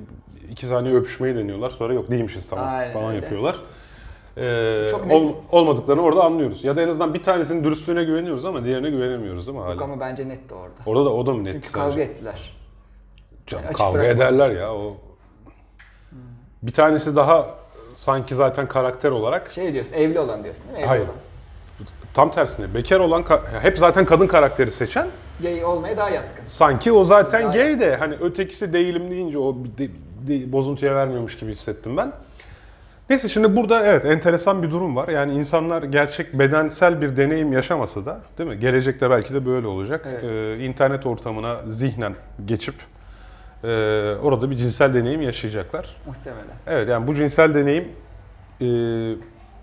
iki 0.54 0.66
saniye 0.66 0.94
öpüşmeyi 0.94 1.34
deniyorlar. 1.37 1.70
Sonra 1.70 1.94
yok 1.94 2.11
değilmişiz 2.11 2.49
tamam 2.49 2.68
Aynen 2.68 2.92
falan 2.92 3.06
öyle. 3.06 3.16
yapıyorlar. 3.16 3.56
Ee, 4.37 4.88
Çok 4.90 5.06
net. 5.06 5.16
ol- 5.16 5.32
olmadıklarını 5.52 6.02
orada 6.02 6.25
anlıyoruz. 6.25 6.64
Ya 6.64 6.76
da 6.76 6.82
en 6.82 6.88
azından 6.88 7.14
bir 7.14 7.23
tanesinin 7.23 7.64
dürüstlüğüne 7.64 8.04
güveniyoruz 8.04 8.44
ama 8.44 8.64
diğerine 8.64 8.90
güvenemiyoruz 8.90 9.46
değil 9.46 9.58
mi 9.58 9.64
Yok 9.64 9.75
hala? 9.75 9.84
ama 9.84 10.00
bence 10.00 10.28
netti 10.28 10.54
orada. 10.54 10.75
Orada 10.87 11.04
da 11.04 11.11
o 11.14 11.26
da 11.26 11.32
mı 11.34 11.44
net 11.44 11.52
Çünkü 11.52 11.68
sadece? 11.68 11.88
kavga 12.00 12.12
ettiler. 12.12 12.56
Canım, 13.46 13.64
Açık 13.64 13.76
kavga 13.78 13.99
bırakma. 13.99 14.12
ederler 14.25 14.50
ya 14.50 14.75
o. 14.75 14.96
Bir 16.62 16.73
tanesi 16.73 17.16
daha 17.16 17.46
sanki 17.94 18.34
zaten 18.34 18.68
karakter 18.68 19.11
olarak 19.11 19.52
Şey 19.52 19.75
diyorsun, 19.75 19.92
evli 19.92 20.18
olan 20.20 20.44
diyorsun 20.44 20.62
değil 20.64 20.75
mi? 20.75 20.80
Evli 20.80 20.88
Hayır. 20.88 21.04
olan. 21.04 21.14
tam 22.14 22.30
tersine 22.30 22.75
bekar 22.75 23.00
olan 23.00 23.23
ka- 23.23 23.61
hep 23.61 23.78
zaten 23.78 24.04
kadın 24.04 24.26
karakteri 24.26 24.70
seçen 24.70 25.06
Gay 25.42 25.64
olmaya 25.64 25.96
daha 25.96 26.11
yatkın. 26.11 26.42
sanki 26.46 26.92
o 26.92 27.04
zaten 27.04 27.50
gay 27.50 27.80
de 27.80 27.96
hani 27.96 28.14
ötekisi 28.20 28.73
değilim 28.73 29.11
deyince 29.11 29.38
o 29.38 29.56
bir 29.64 29.78
de- 29.78 29.88
de- 29.88 29.92
bozuntuya 30.28 30.95
vermiyormuş 30.95 31.38
gibi 31.38 31.50
hissettim 31.50 31.97
ben. 31.97 32.12
Neyse 33.11 33.28
şimdi 33.28 33.57
burada 33.57 33.87
evet 33.87 34.04
enteresan 34.04 34.62
bir 34.62 34.71
durum 34.71 34.97
var. 34.97 35.09
Yani 35.09 35.35
insanlar 35.35 35.83
gerçek 35.83 36.38
bedensel 36.38 37.00
bir 37.00 37.16
deneyim 37.16 37.52
yaşamasa 37.52 38.07
da 38.07 38.21
değil 38.38 38.50
mi? 38.50 38.59
Gelecekte 38.61 39.11
belki 39.11 39.35
de 39.35 39.47
böyle 39.47 39.66
olacak. 39.66 40.07
Evet. 40.09 40.25
Ee, 40.25 40.64
internet 40.64 41.07
ortamına 41.07 41.61
zihnen 41.66 42.14
geçip 42.45 42.75
e, 43.64 43.69
orada 44.23 44.50
bir 44.50 44.57
cinsel 44.57 44.95
deneyim 44.95 45.23
yaşayacaklar. 45.23 45.97
Muhtemelen. 46.07 46.57
Evet 46.66 46.88
yani 46.88 47.07
bu 47.07 47.14
cinsel 47.14 47.54
deneyim 47.54 47.88
e, 48.61 48.66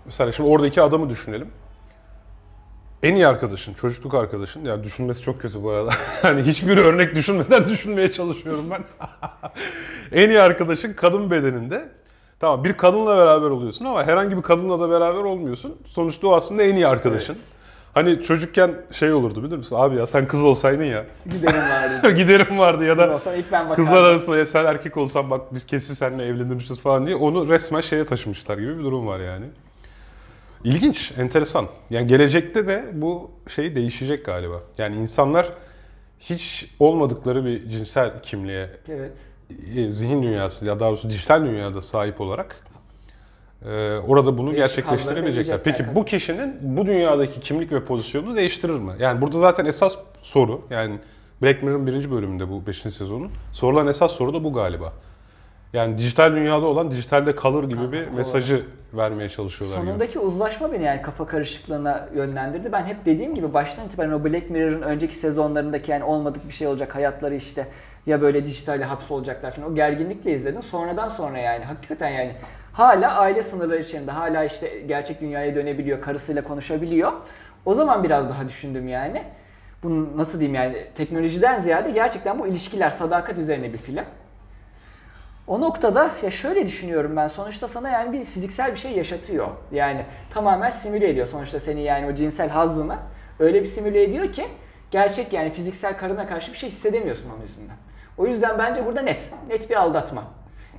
mesela 0.06 0.32
şimdi 0.32 0.50
oradaki 0.50 0.82
adamı 0.82 1.10
düşünelim. 1.10 1.48
En 3.02 3.14
iyi 3.14 3.26
arkadaşın, 3.26 3.74
çocukluk 3.74 4.14
arkadaşın. 4.14 4.64
Ya 4.64 4.84
düşünmesi 4.84 5.22
çok 5.22 5.40
kötü 5.40 5.62
bu 5.62 5.70
arada. 5.70 5.90
hani 6.22 6.42
hiçbir 6.42 6.76
örnek 6.76 7.14
düşünmeden 7.14 7.68
düşünmeye 7.68 8.12
çalışıyorum 8.12 8.64
ben. 8.70 8.84
en 10.22 10.28
iyi 10.28 10.40
arkadaşın 10.40 10.92
kadın 10.92 11.30
bedeninde. 11.30 11.88
Tamam 12.40 12.64
bir 12.64 12.72
kadınla 12.72 13.16
beraber 13.16 13.50
oluyorsun 13.50 13.84
ama 13.84 14.06
herhangi 14.06 14.36
bir 14.36 14.42
kadınla 14.42 14.80
da 14.80 14.90
beraber 14.90 15.20
olmuyorsun. 15.20 15.76
Sonuçta 15.86 16.28
o 16.28 16.34
aslında 16.34 16.62
en 16.62 16.76
iyi 16.76 16.86
arkadaşın. 16.86 17.36
Hani 17.94 18.22
çocukken 18.22 18.74
şey 18.92 19.12
olurdu 19.12 19.44
bilir 19.44 19.56
misin? 19.56 19.76
Abi 19.76 19.96
ya 19.96 20.06
sen 20.06 20.28
kız 20.28 20.44
olsaydın 20.44 20.84
ya. 20.84 21.04
Giderim 21.26 21.60
bari. 22.02 22.14
Giderim 22.14 22.58
vardı 22.58 22.84
ya 22.84 22.98
da 22.98 23.20
kızlar 23.74 24.02
arasında 24.02 24.36
ya 24.36 24.46
sen 24.46 24.64
erkek 24.64 24.96
olsan 24.96 25.30
bak 25.30 25.54
biz 25.54 25.66
kesin 25.66 25.94
seninle 25.94 26.26
evlenirmişiz 26.26 26.80
falan 26.80 27.06
diye 27.06 27.16
onu 27.16 27.48
resmen 27.48 27.80
şeye 27.80 28.04
taşımışlar 28.04 28.58
gibi 28.58 28.78
bir 28.78 28.84
durum 28.84 29.06
var 29.06 29.20
yani. 29.20 29.46
İlginç, 30.64 31.12
enteresan. 31.18 31.66
Yani 31.90 32.06
gelecekte 32.06 32.66
de 32.66 32.84
bu 32.92 33.30
şey 33.48 33.76
değişecek 33.76 34.24
galiba. 34.24 34.60
Yani 34.78 34.96
insanlar 34.96 35.50
hiç 36.18 36.70
olmadıkları 36.78 37.44
bir 37.44 37.68
cinsel 37.68 38.22
kimliğe, 38.22 38.70
Evet. 38.88 39.18
e, 39.76 39.90
zihin 39.90 40.22
dünyası 40.22 40.64
ya 40.64 40.80
daha 40.80 40.88
doğrusu 40.88 41.10
dijital 41.10 41.46
dünyada 41.46 41.82
sahip 41.82 42.20
olarak 42.20 42.56
e, 43.64 43.96
orada 43.96 44.38
bunu 44.38 44.46
Değişik 44.52 44.58
gerçekleştirebilecekler. 44.58 45.62
Peki 45.62 45.96
bu 45.96 46.04
kişinin 46.04 46.56
bu 46.62 46.86
dünyadaki 46.86 47.40
kimlik 47.40 47.72
ve 47.72 47.84
pozisyonunu 47.84 48.36
değiştirir 48.36 48.72
mi? 48.72 48.92
Yani 48.98 49.22
burada 49.22 49.38
zaten 49.38 49.64
esas 49.64 49.96
soru 50.22 50.62
yani 50.70 50.98
Black 51.42 51.62
Mirror'ın 51.62 51.86
birinci 51.86 52.10
bölümünde 52.10 52.50
bu 52.50 52.66
5. 52.66 52.76
sezonun 52.78 53.30
sorulan 53.52 53.86
esas 53.86 54.12
soru 54.12 54.34
da 54.34 54.44
bu 54.44 54.52
galiba. 54.52 54.92
Yani 55.72 55.98
dijital 55.98 56.32
dünyada 56.32 56.66
olan 56.66 56.90
dijitalde 56.90 57.36
kalır 57.36 57.64
gibi 57.64 57.92
bir 57.92 58.06
Doğru. 58.06 58.16
mesajı 58.16 58.66
vermeye 58.94 59.28
çalışıyorlar 59.28 59.76
gibi. 59.76 59.86
Sonundaki 59.86 60.18
uzlaşma 60.18 60.72
beni 60.72 60.84
yani 60.84 61.02
kafa 61.02 61.26
karışıklığına 61.26 62.08
yönlendirdi. 62.14 62.72
Ben 62.72 62.84
hep 62.84 63.04
dediğim 63.04 63.34
gibi 63.34 63.54
baştan 63.54 63.86
itibaren 63.86 64.12
o 64.12 64.24
Black 64.24 64.50
Mirror'ın 64.50 64.82
önceki 64.82 65.14
sezonlarındaki 65.14 65.90
yani 65.90 66.04
olmadık 66.04 66.48
bir 66.48 66.52
şey 66.52 66.66
olacak 66.66 66.94
hayatları 66.94 67.34
işte 67.34 67.68
ya 68.06 68.22
böyle 68.22 68.44
dijitale 68.44 68.84
hapsolacaklar 68.84 69.50
falan 69.50 69.72
o 69.72 69.74
gerginlikle 69.74 70.32
izledim. 70.34 70.62
Sonradan 70.62 71.08
sonra 71.08 71.38
yani 71.38 71.64
hakikaten 71.64 72.08
yani 72.08 72.32
hala 72.72 73.14
aile 73.14 73.42
sınırları 73.42 73.80
içerisinde 73.80 74.10
hala 74.10 74.44
işte 74.44 74.80
gerçek 74.88 75.20
dünyaya 75.20 75.54
dönebiliyor, 75.54 76.00
karısıyla 76.00 76.44
konuşabiliyor. 76.44 77.12
O 77.64 77.74
zaman 77.74 78.04
biraz 78.04 78.28
daha 78.28 78.48
düşündüm 78.48 78.88
yani. 78.88 79.22
Bunu 79.82 80.16
nasıl 80.16 80.40
diyeyim 80.40 80.54
yani 80.54 80.86
teknolojiden 80.94 81.58
ziyade 81.58 81.90
gerçekten 81.90 82.38
bu 82.38 82.46
ilişkiler, 82.46 82.90
sadakat 82.90 83.38
üzerine 83.38 83.72
bir 83.72 83.78
film. 83.78 84.04
O 85.46 85.60
noktada 85.60 86.10
ya 86.22 86.30
şöyle 86.30 86.66
düşünüyorum 86.66 87.16
ben 87.16 87.28
sonuçta 87.28 87.68
sana 87.68 87.90
yani 87.90 88.12
bir 88.12 88.24
fiziksel 88.24 88.72
bir 88.72 88.76
şey 88.76 88.92
yaşatıyor. 88.92 89.48
Yani 89.72 90.04
tamamen 90.30 90.70
simüle 90.70 91.10
ediyor 91.10 91.26
sonuçta 91.26 91.60
seni 91.60 91.82
yani 91.82 92.06
o 92.06 92.14
cinsel 92.14 92.48
hazzını 92.48 92.96
öyle 93.38 93.60
bir 93.60 93.66
simüle 93.66 94.02
ediyor 94.02 94.32
ki 94.32 94.46
gerçek 94.90 95.32
yani 95.32 95.50
fiziksel 95.50 95.98
karına 95.98 96.26
karşı 96.26 96.52
bir 96.52 96.58
şey 96.58 96.70
hissedemiyorsun 96.70 97.30
onun 97.30 97.42
yüzünden. 97.42 97.76
O 98.18 98.26
yüzden 98.26 98.58
bence 98.58 98.86
burada 98.86 99.02
net, 99.02 99.30
net 99.48 99.70
bir 99.70 99.76
aldatma. 99.76 100.24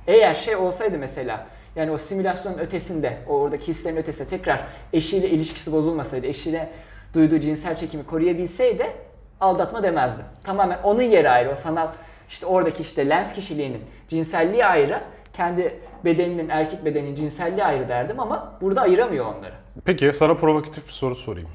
Eğer 0.06 0.34
şey 0.34 0.56
olsaydı 0.56 0.98
mesela 0.98 1.46
yani 1.76 1.90
o 1.90 1.98
simülasyonun 1.98 2.58
ötesinde, 2.58 3.18
o 3.28 3.32
oradaki 3.32 3.68
hislerin 3.68 3.96
ötesinde 3.96 4.28
tekrar 4.28 4.64
eşiyle 4.92 5.30
ilişkisi 5.30 5.72
bozulmasaydı, 5.72 6.26
eşiyle 6.26 6.70
duyduğu 7.14 7.38
cinsel 7.38 7.76
çekimi 7.76 8.06
koruyabilseydi 8.06 8.92
aldatma 9.40 9.82
demezdim. 9.82 10.24
Tamamen 10.44 10.78
onun 10.82 11.02
yeri 11.02 11.30
ayrı, 11.30 11.50
o 11.50 11.54
sanal 11.54 11.88
işte 12.34 12.46
oradaki 12.46 12.82
işte 12.82 13.08
lens 13.08 13.32
kişiliğinin 13.32 13.80
cinselliği 14.08 14.66
ayrı, 14.66 15.00
kendi 15.32 15.80
bedeninin, 16.04 16.48
erkek 16.48 16.84
bedeninin 16.84 17.14
cinselliği 17.14 17.64
ayrı 17.64 17.88
derdim 17.88 18.20
ama 18.20 18.52
burada 18.60 18.80
ayıramıyor 18.80 19.26
onları. 19.26 19.52
Peki 19.84 20.12
sana 20.14 20.34
provokatif 20.34 20.86
bir 20.86 20.92
soru 20.92 21.16
sorayım. 21.16 21.48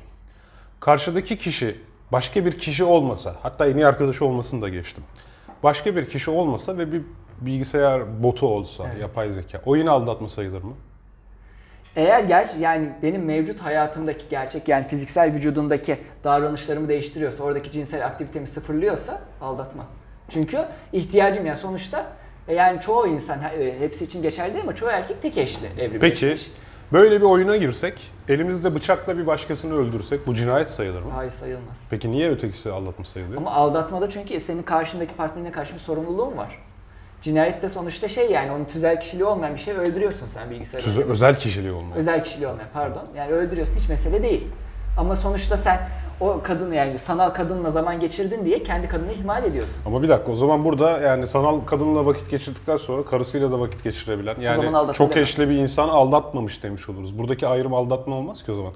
Karşıdaki 0.79 1.37
kişi 1.37 1.75
başka 2.11 2.45
bir 2.45 2.51
kişi 2.51 2.83
olmasa, 2.83 3.35
hatta 3.43 3.67
en 3.67 3.75
iyi 3.75 3.87
arkadaşı 3.87 4.25
olmasını 4.25 4.61
da 4.61 4.69
geçtim. 4.69 5.03
Başka 5.63 5.95
bir 5.95 6.09
kişi 6.09 6.31
olmasa 6.31 6.77
ve 6.77 6.91
bir 6.91 7.01
bilgisayar 7.41 8.23
botu 8.23 8.47
olsa, 8.47 8.83
Evet. 8.91 9.01
yapay 9.01 9.31
zeka, 9.31 9.61
o 9.65 9.75
yine 9.75 9.89
aldatma 9.89 10.27
sayılır 10.27 10.63
mı? 10.63 10.73
Eğer 11.95 12.23
ger 12.23 12.49
yani 12.59 12.89
benim 13.03 13.25
mevcut 13.25 13.59
hayatımdaki 13.59 14.25
gerçek 14.29 14.67
yani 14.67 14.87
fiziksel 14.87 15.33
vücudumdaki 15.33 15.97
davranışlarımı 16.23 16.87
değiştiriyorsa, 16.89 17.43
oradaki 17.43 17.71
cinsel 17.71 18.05
aktivitemi 18.05 18.47
sıfırlıyorsa 18.47 19.21
aldatma. 19.41 19.85
Çünkü 20.29 20.65
ihtiyacım 20.93 21.45
yani 21.45 21.57
sonuçta 21.57 22.05
e, 22.47 22.53
yani 22.55 22.81
çoğu 22.81 23.07
insan 23.07 23.39
e, 23.43 23.79
hepsi 23.79 24.05
için 24.05 24.21
geçerli 24.21 24.53
değil 24.53 24.63
ama 24.63 24.75
çoğu 24.75 24.89
erkek 24.89 25.21
tek 25.21 25.37
eşli 25.37 25.67
Peki 25.75 25.81
evrimleşmiş. 25.81 26.51
böyle 26.93 27.17
bir 27.17 27.25
oyuna 27.25 27.57
girsek, 27.57 28.11
elimizde 28.29 28.75
bıçakla 28.75 29.17
bir 29.17 29.27
başkasını 29.27 29.75
öldürsek 29.75 30.27
bu 30.27 30.35
cinayet 30.35 30.67
sayılır 30.69 31.01
mı? 31.01 31.11
Hayır 31.15 31.31
sayılmaz. 31.31 31.77
Peki 31.89 32.11
niye 32.11 32.29
ötekisi 32.31 32.71
aldatma 32.71 33.05
sayılıyor? 33.05 33.37
Ama 33.37 33.51
aldatmada 33.51 34.09
çünkü 34.09 34.39
senin 34.39 34.63
karşındaki 34.63 35.13
partnerine 35.13 35.51
karşı 35.51 35.73
bir 35.73 35.79
sorumluluğun 35.79 36.37
var. 36.37 36.59
Cinayette 37.21 37.69
sonuçta 37.69 38.09
şey 38.09 38.31
yani 38.31 38.51
onun 38.51 38.65
tüzel 38.65 39.01
kişiliği 39.01 39.25
olmayan 39.25 39.55
bir 39.55 39.59
şey 39.59 39.73
öldürüyorsun 39.73 40.27
sen 40.27 40.49
bilgisayarda. 40.49 40.89
Tüze- 40.89 41.03
özel 41.03 41.35
kişiliği 41.35 41.71
olmuyor. 41.71 41.95
Özel 41.95 42.23
kişiliği 42.23 42.47
olmayan 42.47 42.69
pardon. 42.73 43.03
Yani 43.15 43.31
öldürüyorsun 43.31 43.75
hiç 43.75 43.89
mesele 43.89 44.23
değil. 44.23 44.47
Ama 44.97 45.15
sonuçta 45.15 45.57
sen 45.57 45.79
o 46.21 46.39
kadın 46.43 46.71
yani 46.71 46.99
sanal 46.99 47.29
kadınla 47.29 47.71
zaman 47.71 47.99
geçirdin 47.99 48.45
diye 48.45 48.63
kendi 48.63 48.87
kadını 48.87 49.11
ihmal 49.11 49.43
ediyorsun. 49.43 49.75
Ama 49.85 50.03
bir 50.03 50.07
dakika 50.07 50.31
o 50.31 50.35
zaman 50.35 50.65
burada 50.65 50.99
yani 50.99 51.27
sanal 51.27 51.59
kadınla 51.59 52.05
vakit 52.05 52.29
geçirdikten 52.29 52.77
sonra 52.77 53.05
karısıyla 53.05 53.51
da 53.51 53.59
vakit 53.59 53.83
geçirebilen 53.83 54.35
yani 54.41 54.93
çok 54.93 55.17
eşli 55.17 55.49
bir 55.49 55.55
insan 55.55 55.89
aldatmamış 55.89 56.63
demiş 56.63 56.89
oluruz. 56.89 57.19
Buradaki 57.19 57.47
ayrım 57.47 57.73
aldatma 57.73 58.15
olmaz 58.15 58.43
ki 58.43 58.51
o 58.51 58.55
zaman. 58.55 58.73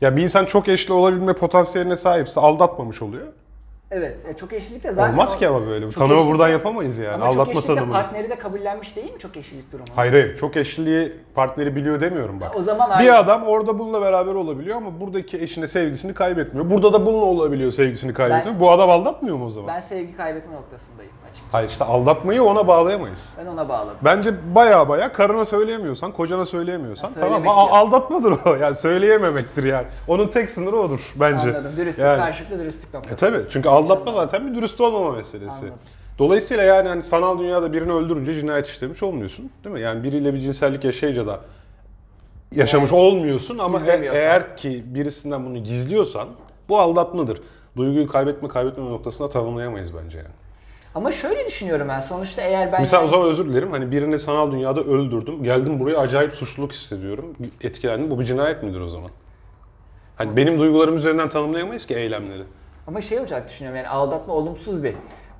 Ya 0.00 0.16
bir 0.16 0.22
insan 0.22 0.44
çok 0.44 0.68
eşli 0.68 0.92
olabilme 0.92 1.32
potansiyeline 1.32 1.96
sahipse 1.96 2.40
aldatmamış 2.40 3.02
oluyor. 3.02 3.26
Evet, 3.90 4.16
e, 4.28 4.36
çok 4.36 4.52
eşlilik 4.52 4.84
de 4.84 4.92
zaten 4.92 5.12
Olmaz 5.12 5.38
ki 5.38 5.48
ama 5.48 5.66
böyle. 5.66 5.84
çok 5.84 5.94
Tanımı 5.96 6.14
eşlilik- 6.20 6.30
buradan 6.30 6.48
yapamayız 6.48 6.98
yani. 6.98 7.14
Ama 7.14 7.26
çok 7.32 7.34
aldatma 7.40 7.62
de 7.62 7.66
tanımını. 7.66 7.92
partneri 7.92 8.30
de 8.30 8.38
kabullenmiş 8.38 8.96
değil 8.96 9.12
mi 9.12 9.18
çok 9.18 9.36
eşlilik 9.36 9.72
durumu? 9.72 9.86
Hayır 9.96 10.12
hayır. 10.12 10.36
Çok 10.36 10.56
eşliliği 10.56 11.12
partneri 11.34 11.76
biliyor 11.76 12.00
demiyorum 12.00 12.40
bak. 12.40 12.56
O 12.56 12.62
zaman 12.62 12.90
aynı. 12.90 13.04
Bir 13.04 13.18
adam 13.18 13.42
orada 13.44 13.78
bununla 13.78 14.00
beraber 14.02 14.34
olabiliyor 14.34 14.76
ama 14.76 15.00
buradaki 15.00 15.38
eşine 15.42 15.68
sevgisini 15.68 16.14
kaybetmiyor. 16.14 16.70
Burada 16.70 16.92
da 16.92 17.06
bununla 17.06 17.24
olabiliyor 17.24 17.70
sevgisini 17.70 18.14
kaybetmiyor. 18.14 18.60
Bu 18.60 18.70
adam 18.70 18.90
aldatmıyor 18.90 19.36
mu 19.36 19.46
o 19.46 19.50
zaman? 19.50 19.74
Ben 19.74 19.80
sevgi 19.80 20.16
kaybetme 20.16 20.54
noktasındayım 20.54 21.12
açıkçası. 21.24 21.52
Hayır 21.52 21.68
işte 21.68 21.84
aldatmayı 21.84 22.42
ona 22.42 22.68
bağlayamayız. 22.68 23.36
Ben 23.40 23.46
ona 23.46 23.68
bağladım. 23.68 23.96
Bence 24.04 24.34
baya 24.54 24.88
baya 24.88 25.12
karına 25.12 25.44
söyleyemiyorsan, 25.44 26.12
kocana 26.12 26.46
söyleyemiyorsan 26.46 27.08
Ya 27.08 27.14
tamam 27.14 27.28
söylemek 27.28 27.50
a- 27.50 27.60
ya. 27.76 27.80
aldatmadır 27.80 28.38
o. 28.46 28.54
Yani 28.56 28.76
söyleyememektir 28.76 29.64
yani. 29.64 29.86
Onun 30.08 30.26
tek 30.26 30.50
sınırı 30.50 30.76
odur 30.76 31.12
bence. 31.20 31.48
Anladım. 31.48 31.72
Dürüstlük 31.76 32.04
Yani. 32.06 32.18
karşılıklı 32.18 32.58
dürüstlük 32.58 32.94
E 32.94 32.98
noktası. 32.98 33.16
tabi 33.32 33.36
çünkü 33.50 33.68
aldatma 33.76 34.12
zaten 34.12 34.50
bir 34.50 34.54
dürüst 34.54 34.80
olmama 34.80 35.12
meselesi. 35.12 35.50
Anladım. 35.50 35.78
Dolayısıyla 36.18 36.64
yani 36.64 36.88
hani 36.88 37.02
sanal 37.02 37.38
dünyada 37.38 37.72
birini 37.72 37.92
öldürünce 37.92 38.34
cinayet 38.34 38.66
işlemiş 38.66 39.02
olmuyorsun. 39.02 39.50
Değil 39.64 39.74
mi? 39.74 39.80
Yani 39.80 40.02
biriyle 40.02 40.34
bir 40.34 40.38
cinsellik 40.38 40.84
yaşayınca 40.84 41.26
da 41.26 41.40
yaşamış 42.54 42.92
Yani 42.92 43.00
olmuyorsun 43.00 43.58
ama 43.58 43.80
e- 43.80 44.10
eğer 44.12 44.56
ki 44.56 44.82
birisinden 44.86 45.44
bunu 45.46 45.62
gizliyorsan 45.62 46.28
bu 46.68 46.78
aldatmadır. 46.78 47.42
Duyguyu 47.76 48.06
kaybetme 48.06 48.48
kaybetmeme 48.48 48.90
noktasında 48.90 49.28
tanımlayamayız 49.28 49.90
bence 50.04 50.18
yani. 50.18 50.28
Ama 50.94 51.12
şöyle 51.12 51.46
düşünüyorum 51.46 51.88
ben 51.88 52.00
sonuçta 52.00 52.42
eğer 52.42 52.72
ben 52.72 52.80
Mesela 52.80 53.04
o 53.04 53.08
zaman 53.08 53.28
özür 53.28 53.48
dilerim. 53.48 53.70
Hani 53.70 53.90
birini 53.90 54.18
sanal 54.18 54.52
dünyada 54.52 54.80
öldürdüm. 54.80 55.44
Geldim 55.44 55.80
buraya 55.80 55.98
acayip 55.98 56.34
suçluluk 56.34 56.72
hissediyorum. 56.72 57.36
Etkilendim. 57.62 58.10
Bu 58.10 58.20
bir 58.20 58.24
cinayet 58.24 58.62
midir 58.62 58.80
o 58.80 58.88
zaman? 58.88 59.10
Hani 60.16 60.36
benim 60.36 60.58
duygularım 60.58 60.96
üzerinden 60.96 61.28
tanımlayamayız 61.28 61.86
ki 61.86 61.94
eylemleri. 61.94 62.42
Ama 62.86 63.02
şey 63.02 63.20
olacak 63.20 63.48
düşünüyorum 63.48 63.76
yani 63.76 63.88
aldatma 63.88 64.34
olumsuz 64.34 64.84
bir 64.84 64.94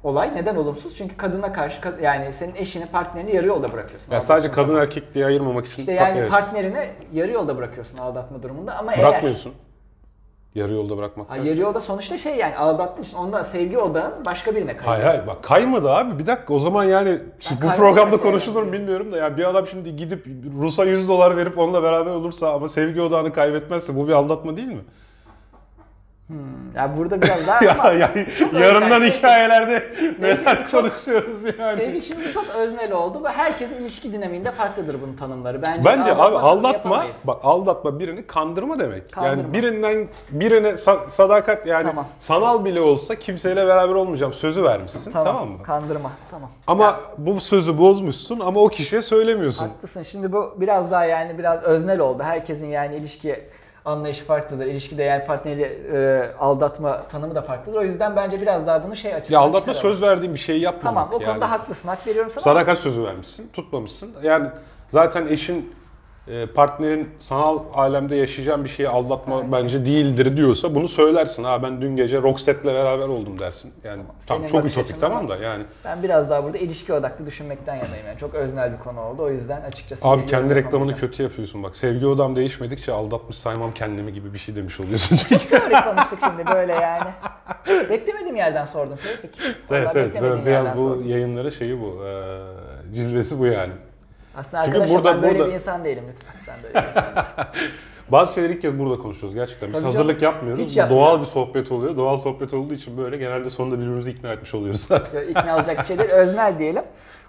olay. 0.05 0.35
Neden 0.35 0.57
olumsuz? 0.57 0.97
Çünkü 0.97 1.17
kadına 1.17 1.53
karşı 1.53 1.81
kad- 1.81 2.03
yani 2.03 2.33
senin 2.33 2.55
eşini, 2.55 2.87
partnerini 2.87 3.37
yarı 3.37 3.47
yolda 3.47 3.73
bırakıyorsun. 3.73 4.13
Ya 4.13 4.21
sadece 4.21 4.51
kadın 4.51 4.67
zaman. 4.67 4.83
erkek 4.83 5.15
diye 5.15 5.27
ayırmamak 5.27 5.67
için 5.67 5.79
İşte 5.83 5.93
yani 5.93 6.19
evet, 6.19 6.31
partnerini 6.31 6.91
yarı 7.13 7.33
yolda 7.33 7.57
bırakıyorsun 7.57 7.99
aldatma 7.99 8.43
durumunda 8.43 8.79
ama 8.79 8.95
eğer 8.95 9.09
bırakmıyorsun. 9.09 9.53
Yarı 10.55 10.75
yolda 10.75 10.97
bırakmak. 10.97 11.31
Ha, 11.31 11.37
yarı 11.37 11.61
yolda 11.61 11.81
sonuçta 11.81 12.19
şey 12.19 12.37
yani 12.37 12.57
aldattığın 12.57 13.03
için 13.03 13.17
onda 13.17 13.45
sevgi 13.45 13.79
odağın 13.79 14.25
başka 14.25 14.55
birine 14.55 14.77
kayıyor. 14.77 14.87
Hayır 14.87 15.05
hayır 15.05 15.27
bak 15.27 15.43
kaymadı 15.43 15.91
abi 15.91 16.19
bir 16.19 16.27
dakika 16.27 16.55
o 16.55 16.59
zaman 16.59 16.85
yani 16.85 17.19
bu 17.51 17.61
kaymadı 17.61 17.77
programda 17.77 18.17
konuşulur 18.17 18.63
mu 18.63 18.73
bilmiyorum 18.73 19.13
da 19.13 19.17
yani 19.17 19.37
bir 19.37 19.45
adam 19.45 19.67
şimdi 19.67 19.97
gidip 19.97 20.27
Rus'a 20.61 20.85
100 20.85 21.09
dolar 21.09 21.37
verip 21.37 21.59
onunla 21.59 21.83
beraber 21.83 22.15
olursa 22.15 22.53
ama 22.53 22.69
sevgi 22.69 23.03
odağını 23.03 23.33
kaybetmezse 23.33 23.97
bu 23.97 24.09
bir 24.09 24.13
aldatma 24.13 24.57
değil 24.57 24.69
mi? 24.69 24.85
Ya 26.77 26.97
burada 26.97 27.23
biraz 27.23 27.47
daha 27.47 27.65
ya 27.65 27.77
ama 27.81 27.93
yani 27.93 28.27
yarından 28.53 29.03
Tevfik- 29.03 29.13
hikayelerde 29.19 29.83
neler 30.21 30.71
konuşuyoruz 30.71 31.41
yani. 31.59 31.79
Tevfik 31.79 32.05
şimdi 32.05 32.33
çok 32.33 32.45
öznel 32.57 32.93
oldu 32.93 33.25
ve 33.25 33.29
herkesin 33.29 33.83
ilişki 33.83 34.13
dinamiğinde 34.13 34.51
farklıdır 34.51 34.97
bunun 35.03 35.17
tanımları. 35.17 35.63
Bence, 35.67 35.85
Bence 35.85 36.15
abi 36.15 36.37
aldatma 36.37 36.69
yapamayız. 36.73 37.17
bak 37.25 37.41
aldatma 37.43 37.99
birini 37.99 38.27
kandırma 38.27 38.79
demek. 38.79 39.13
Kandırma. 39.13 39.43
Yani 39.43 39.53
birinden 39.53 40.09
birine 40.31 40.69
sa- 40.69 41.11
sadakat 41.11 41.67
yani 41.67 41.87
Tamam. 41.87 42.07
sanal 42.21 42.65
bile 42.65 42.81
olsa 42.81 43.15
kimseyle 43.15 43.67
beraber 43.67 43.95
olmayacağım 43.95 44.33
sözü 44.33 44.65
vermişsin 44.65 45.13
tamam, 45.13 45.49
mı? 45.49 45.63
Kandırma. 45.63 46.11
Tamam. 46.31 46.51
Ama 46.67 46.97
bu 47.19 47.41
sözü 47.41 47.79
bozmuşsun 47.79 48.41
ama 48.41 48.61
o 48.61 48.69
kişiye 48.69 49.03
söylemiyorsun. 49.03 49.69
Haklısın. 49.69 50.03
Şimdi 50.03 50.33
bu 50.33 50.55
biraz 50.57 50.91
daha 50.91 51.05
yani 51.05 51.39
biraz 51.39 51.63
öznel 51.63 51.99
oldu. 52.01 52.23
Herkesin 52.23 52.67
yani 52.67 52.97
ilişki 52.97 53.41
anlayışı 53.87 54.25
farklıdır. 54.25 54.67
İlişkide 54.67 55.03
yani 55.03 55.27
partneri 55.27 55.63
e, 55.63 56.31
aldatma 56.39 57.03
tanımı 57.09 57.35
da 57.35 57.43
farklıdır. 57.43 57.79
O 57.79 57.83
yüzden 57.83 58.17
bence 58.17 58.37
biraz 58.41 58.67
daha 58.67 58.85
bunu 58.85 58.97
şey 58.97 59.11
Ya 59.11 59.17
açısından 59.17 59.41
aldatma 59.43 59.75
çıkaralım. 59.75 59.97
söz 59.99 60.09
verdiğin 60.09 60.35
bir 60.35 60.39
şeyi 60.39 60.61
yapmamak 60.61 61.05
Tamam 61.11 61.21
o 61.21 61.23
yani. 61.23 61.33
konuda 61.33 61.51
haklısın. 61.51 61.89
Hak 61.89 62.07
veriyorum 62.07 62.31
sana. 62.35 62.45
Sadakat 62.45 62.79
sözü 62.79 63.05
vermişsin, 63.05 63.49
tutmamışsın. 63.53 64.11
Yani 64.23 64.49
zaten 64.89 65.27
eşin 65.27 65.75
partnerin 66.55 67.11
sanal 67.19 67.59
alemde 67.75 68.17
yaşayacağın 68.17 68.65
bir 68.65 68.69
şeyi 68.69 68.89
aldatma 68.89 69.53
bence 69.53 69.87
değildir 69.87 70.37
diyorsa 70.37 70.75
bunu 70.75 70.89
söylersin. 70.89 71.45
Ha 71.45 71.63
ben 71.63 71.83
dün 71.83 71.97
gece 71.97 72.23
Roxette'le 72.23 72.75
beraber 72.75 73.09
oldum 73.09 73.39
dersin. 73.39 73.73
Yani 73.85 74.03
tam 74.27 74.39
Senin 74.39 74.49
çok 74.49 74.65
ütopik 74.71 75.01
tamam 75.01 75.19
ama- 75.19 75.29
da 75.29 75.37
yani. 75.37 75.65
Ben 75.85 76.03
biraz 76.03 76.31
daha 76.31 76.45
burada 76.45 76.59
ilişki 76.59 76.93
odaklı 76.93 77.27
düşünmekten 77.27 77.75
yanayım. 77.75 78.07
Yani 78.07 78.19
çok 78.19 78.35
öznel 78.35 78.73
bir 78.73 78.79
konu 78.79 79.01
oldu. 79.01 79.23
O 79.23 79.31
yüzden 79.31 79.61
açıkçası... 79.61 80.09
Abi 80.09 80.27
kendi 80.27 80.55
reklamını 80.55 80.95
kötü 80.95 81.23
yapıyorsun 81.23 81.63
bak. 81.63 81.77
Sevgi 81.77 82.07
odam 82.07 82.37
değişmedikçe 82.37 82.93
aldatmış 82.93 83.37
saymam 83.37 83.75
kendimi 83.75 84.13
gibi 84.13 84.35
bir 84.35 84.39
şey 84.39 84.57
demiş 84.57 84.81
oluyorsun. 84.81 85.17
Teorik 85.51 85.85
konuştuk 85.85 86.19
şimdi 86.27 86.47
böyle 86.55 86.73
yani. 86.73 87.11
Beklemediğim 87.91 88.37
yerden 88.37 88.65
sordum 88.65 88.97
Tevfik. 88.97 89.39
Evet 89.71 89.89
evet 89.95 90.17
biraz 90.47 90.77
bu 90.77 90.81
sordum. 90.81 91.09
yayınları 91.09 91.53
şeyi 91.53 91.81
bu. 91.81 92.05
E, 92.07 92.95
cilvesi 92.95 93.39
bu 93.39 93.47
yani. 93.47 93.73
Aslında 94.37 94.63
Çünkü 94.63 94.77
arkadaşlar 94.79 95.05
burada- 95.05 95.15
ben 95.17 95.23
böyle 95.23 95.35
burada- 95.39 95.49
bir 95.49 95.55
insan 95.55 95.85
değilim 95.85 96.05
lütfen. 96.09 96.35
Ben 96.49 96.57
böyle 96.63 96.75
bir 96.75 96.89
insan 96.89 97.05
değilim. 97.05 97.71
Bazı 98.09 98.35
şeyleri 98.35 98.53
ilk 98.53 98.63
kez 98.63 98.79
burada 98.79 99.03
konuşuyoruz 99.03 99.35
gerçekten. 99.35 99.69
Biz 99.69 99.75
Tabii 99.77 99.85
hazırlık 99.85 100.21
canım. 100.21 100.35
yapmıyoruz. 100.35 100.67
Hiç 100.67 100.77
Doğal 100.77 101.21
bir 101.21 101.25
sohbet 101.25 101.73
oluyor. 101.73 101.97
Doğal 101.97 102.17
sohbet 102.17 102.55
olduğu 102.55 102.75
için 102.75 102.97
böyle 102.99 103.17
genelde 103.17 103.51
sonunda 103.51 103.77
birbirimizi 103.79 104.11
ikna 104.11 104.33
etmiş 104.33 104.55
oluyoruz 104.55 104.81
zaten. 104.89 105.15
Böyle 105.15 105.31
ikna 105.31 105.57
olacak 105.57 105.79
bir 105.81 105.85
şey 105.85 105.99
değil. 105.99 106.11
Öznel 106.11 106.59
diyelim. 106.59 106.83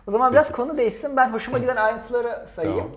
O 0.08 0.12
zaman 0.12 0.32
biraz 0.32 0.52
konu 0.52 0.78
değişsin. 0.78 1.18
Ben 1.18 1.30
hoşuma 1.34 1.58
giden 1.58 1.76
ayrıntıları 1.76 2.48
sayayım. 2.48 2.78
Tamam. 2.78 2.92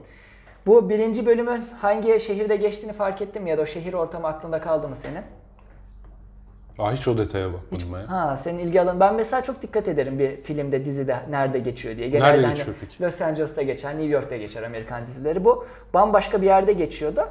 Bu 0.66 0.88
birinci 0.88 1.26
bölümün 1.26 1.64
hangi 1.80 2.20
şehirde 2.20 2.56
geçtiğini 2.56 2.92
fark 2.92 3.22
ettin 3.22 3.42
mi? 3.42 3.50
Ya 3.50 3.58
da 3.58 3.62
o 3.62 3.66
şehir 3.66 3.92
ortamı 3.92 4.26
aklında 4.26 4.60
kaldı 4.60 4.88
mı 4.88 4.96
senin? 4.96 5.22
Aa, 6.80 6.92
hiç 6.92 7.08
o 7.08 7.18
detaya 7.18 7.46
bakmadım 7.52 7.88
ben. 7.94 8.00
ya. 8.00 8.10
Ha 8.10 8.37
senin 8.37 8.58
ilgi 8.58 8.80
alanın. 8.80 9.00
Ben 9.00 9.14
mesela 9.14 9.42
çok 9.42 9.62
dikkat 9.62 9.88
ederim 9.88 10.18
bir 10.18 10.42
filmde, 10.42 10.84
dizide 10.84 11.16
nerede 11.30 11.58
geçiyor 11.58 11.96
diye. 11.96 12.08
Genelde 12.08 12.32
Nerede 12.32 12.46
hani 12.46 12.54
geçiyor 12.56 12.76
peki? 12.80 13.02
Los 13.02 13.20
Angeles'ta 13.22 13.62
geçer, 13.62 13.90
New 13.90 14.06
York'ta 14.08 14.37
geçer 14.37 14.62
Amerikan 14.62 15.06
dizileri. 15.06 15.44
Bu 15.44 15.66
bambaşka 15.94 16.42
bir 16.42 16.46
yerde 16.46 16.72
geçiyordu. 16.72 17.28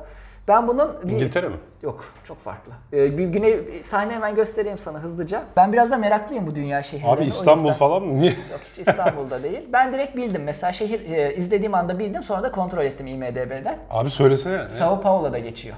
Ben 0.48 0.68
bunun 0.68 0.96
bir... 1.04 1.12
İngiltere 1.12 1.48
mi? 1.50 1.56
Yok, 1.84 2.06
çok 2.24 2.38
farklı. 2.38 2.72
Ee, 2.94 3.18
bir 3.18 3.26
güney 3.26 3.82
sahne 3.86 4.14
hemen 4.14 4.36
göstereyim 4.36 4.78
sana 4.78 5.00
hızlıca. 5.00 5.44
Ben 5.58 5.74
biraz 5.74 5.92
da 5.92 5.98
meraklıyım 5.98 6.48
bu 6.48 6.56
dünya 6.56 6.84
şehirlerine. 6.84 7.16
Abi 7.16 7.26
İstanbul 7.26 7.62
yüzden- 7.62 7.78
falan 7.78 8.04
mı? 8.04 8.18
Niye? 8.18 8.32
Yok 8.32 8.60
hiç 8.72 8.88
İstanbul'da 8.88 9.44
değil. 9.44 9.64
Ben 9.74 9.94
direkt 9.94 10.16
bildim. 10.18 10.44
Mesela 10.44 10.72
şehir 10.74 11.12
e, 11.12 11.36
izlediğim 11.36 11.74
anda 11.74 12.00
bildim. 12.00 12.24
Sonra 12.24 12.44
da 12.44 12.52
kontrol 12.52 12.86
ettim 12.86 13.08
IMDB'den. 13.08 13.78
Abi 13.90 14.10
söylesene. 14.10 14.58
Ne? 14.66 14.70
Sao 14.70 15.02
Paulo'da 15.02 15.40
geçiyor. 15.40 15.76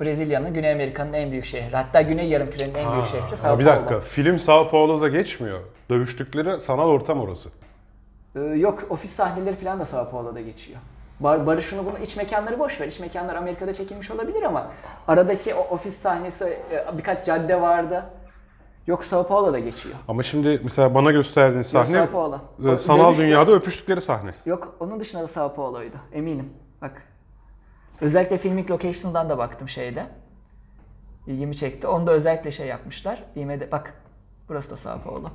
Brezilya'nın, 0.00 0.54
Güney 0.54 0.72
Amerika'nın 0.72 1.12
en 1.12 1.30
büyük 1.30 1.44
şehri. 1.44 1.76
Hatta 1.76 2.02
Güney 2.02 2.28
Yarımküre'nin 2.28 2.74
en 2.74 2.92
büyük 2.92 3.06
şehri 3.06 3.36
Sao 3.36 3.58
bir 3.58 3.64
Paulo. 3.64 3.76
dakika. 3.78 4.00
Film 4.00 4.38
Sao 4.38 4.68
Paulo'da 4.68 5.08
geçmiyor. 5.08 5.60
Dövüştükleri 5.90 6.60
sanal 6.60 6.88
ortam 6.88 7.20
orası. 7.20 7.50
Ee, 8.36 8.40
yok 8.40 8.84
ofis 8.90 9.10
sahneleri 9.12 9.56
falan 9.56 9.80
da 9.80 9.84
Sao 9.84 10.10
Paulo'da 10.10 10.40
geçiyor. 10.40 10.78
Bar, 11.20 11.46
barışını 11.46 11.86
bunu 11.86 11.98
iç 11.98 12.16
mekanları 12.16 12.58
boş 12.58 12.80
ver. 12.80 12.86
İç 12.88 13.00
mekanlar 13.00 13.34
Amerika'da 13.34 13.74
çekilmiş 13.74 14.10
olabilir 14.10 14.42
ama 14.42 14.70
aradaki 15.08 15.54
o 15.54 15.60
ofis 15.60 15.96
sahnesi 15.98 16.44
e, 16.72 16.98
birkaç 16.98 17.26
cadde 17.26 17.60
vardı. 17.60 18.04
Yok 18.86 19.04
Sao 19.04 19.26
Paulo'da 19.26 19.58
geçiyor. 19.58 19.94
Ama 20.08 20.22
şimdi 20.22 20.60
mesela 20.62 20.94
bana 20.94 21.10
gösterdiğin 21.10 21.56
Yok, 21.56 21.66
sahne 21.66 21.96
Sao 21.96 22.06
Paulo. 22.06 22.38
e, 22.74 22.78
sanal 22.78 23.12
dövüş- 23.12 23.18
dünyada 23.18 23.52
öpüştükleri 23.52 24.00
sahne. 24.00 24.30
Yok 24.46 24.76
onun 24.80 25.00
dışında 25.00 25.22
da 25.22 25.28
Sao 25.28 25.54
Paulo'ydu. 25.54 25.96
Eminim. 26.12 26.50
Bak. 26.82 27.02
Özellikle 28.00 28.38
Filmic 28.38 28.68
Locations'dan 28.72 29.28
da 29.30 29.38
baktım 29.38 29.68
şeyde. 29.68 30.06
İlgimi 31.26 31.56
çekti. 31.56 31.86
Onu 31.86 32.06
da 32.06 32.10
özellikle 32.12 32.52
şey 32.52 32.66
yapmışlar. 32.66 33.22
IMD 33.36 33.72
bak. 33.72 33.94
Burası 34.48 34.70
da 34.70 34.76
Sao 34.76 34.98
Paulo. 35.00 35.28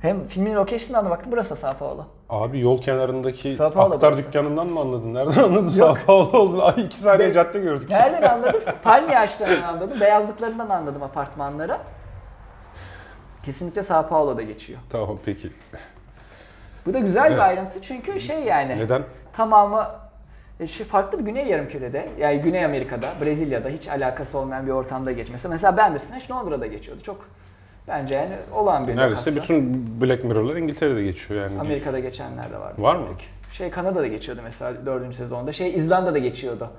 Hem 0.00 0.26
filmin 0.28 0.54
location'dan 0.54 1.06
da 1.06 1.10
baktım. 1.10 1.32
Burası 1.32 1.50
da 1.50 1.56
Sao 1.56 1.74
Paulo. 1.74 2.04
Abi 2.30 2.60
yol 2.60 2.80
kenarındaki 2.82 3.54
Sao 3.56 3.72
Paulo 3.72 3.94
aktar 3.94 4.12
burası. 4.12 4.26
dükkanından 4.26 4.66
mı 4.66 4.80
anladın? 4.80 5.14
Nereden 5.14 5.42
anladın 5.44 5.68
Sao 5.68 5.94
Paulo 6.06 6.38
olduğunu? 6.38 6.64
Ay 6.64 6.74
iki 6.84 6.96
saniye 6.98 7.28
Be- 7.28 7.32
cadde 7.32 7.60
gördük. 7.60 7.90
Nereden 7.90 8.22
anladım? 8.34 8.60
Palmiye 8.82 9.18
ağaçlarından 9.18 9.68
anladım. 9.68 10.00
Beyazlıklarından 10.00 10.68
anladım 10.70 11.02
apartmanları. 11.02 11.78
Kesinlikle 13.42 13.82
Sao 13.82 14.08
Paulo'da 14.08 14.42
geçiyor. 14.42 14.80
Tamam 14.90 15.18
peki. 15.24 15.52
Bu 16.86 16.94
da 16.94 16.98
güzel 16.98 17.32
bir 17.32 17.38
ayrıntı 17.38 17.82
çünkü 17.82 18.20
şey 18.20 18.42
yani 18.44 18.76
Neden? 18.78 19.02
tamamı 19.32 19.86
şu 20.66 20.84
farklı 20.84 21.18
bir 21.18 21.24
Güney 21.24 21.46
Yarımküre'de 21.46 22.08
yani 22.18 22.40
Güney 22.40 22.64
Amerika'da, 22.64 23.12
Brezilya'da 23.22 23.68
hiç 23.68 23.88
alakası 23.88 24.38
olmayan 24.38 24.66
bir 24.66 24.70
ortamda 24.70 25.12
geçmesi. 25.12 25.48
Mesela 25.48 25.76
Bandersnatch 25.76 26.30
Londra'da 26.30 26.66
geçiyordu. 26.66 27.02
Çok 27.02 27.28
bence 27.88 28.14
yani 28.14 28.36
olan 28.52 28.88
bir 28.88 28.96
Neredeyse 28.96 29.34
lokasyon. 29.34 29.60
bütün 29.60 29.86
Black 30.00 30.24
Mirror'lar 30.24 30.56
İngiltere'de 30.56 31.02
geçiyor 31.02 31.42
yani. 31.42 31.60
Amerika'da 31.60 31.98
geçenler 31.98 32.52
de 32.52 32.58
vardı. 32.58 32.74
Var 32.82 32.96
mı? 32.96 33.06
Şey 33.52 33.70
Kanada'da 33.70 34.06
geçiyordu 34.06 34.40
mesela 34.44 34.86
dördüncü 34.86 35.16
sezonda. 35.16 35.52
Şey 35.52 35.74
İzlanda'da 35.74 36.18
geçiyordu. 36.18 36.70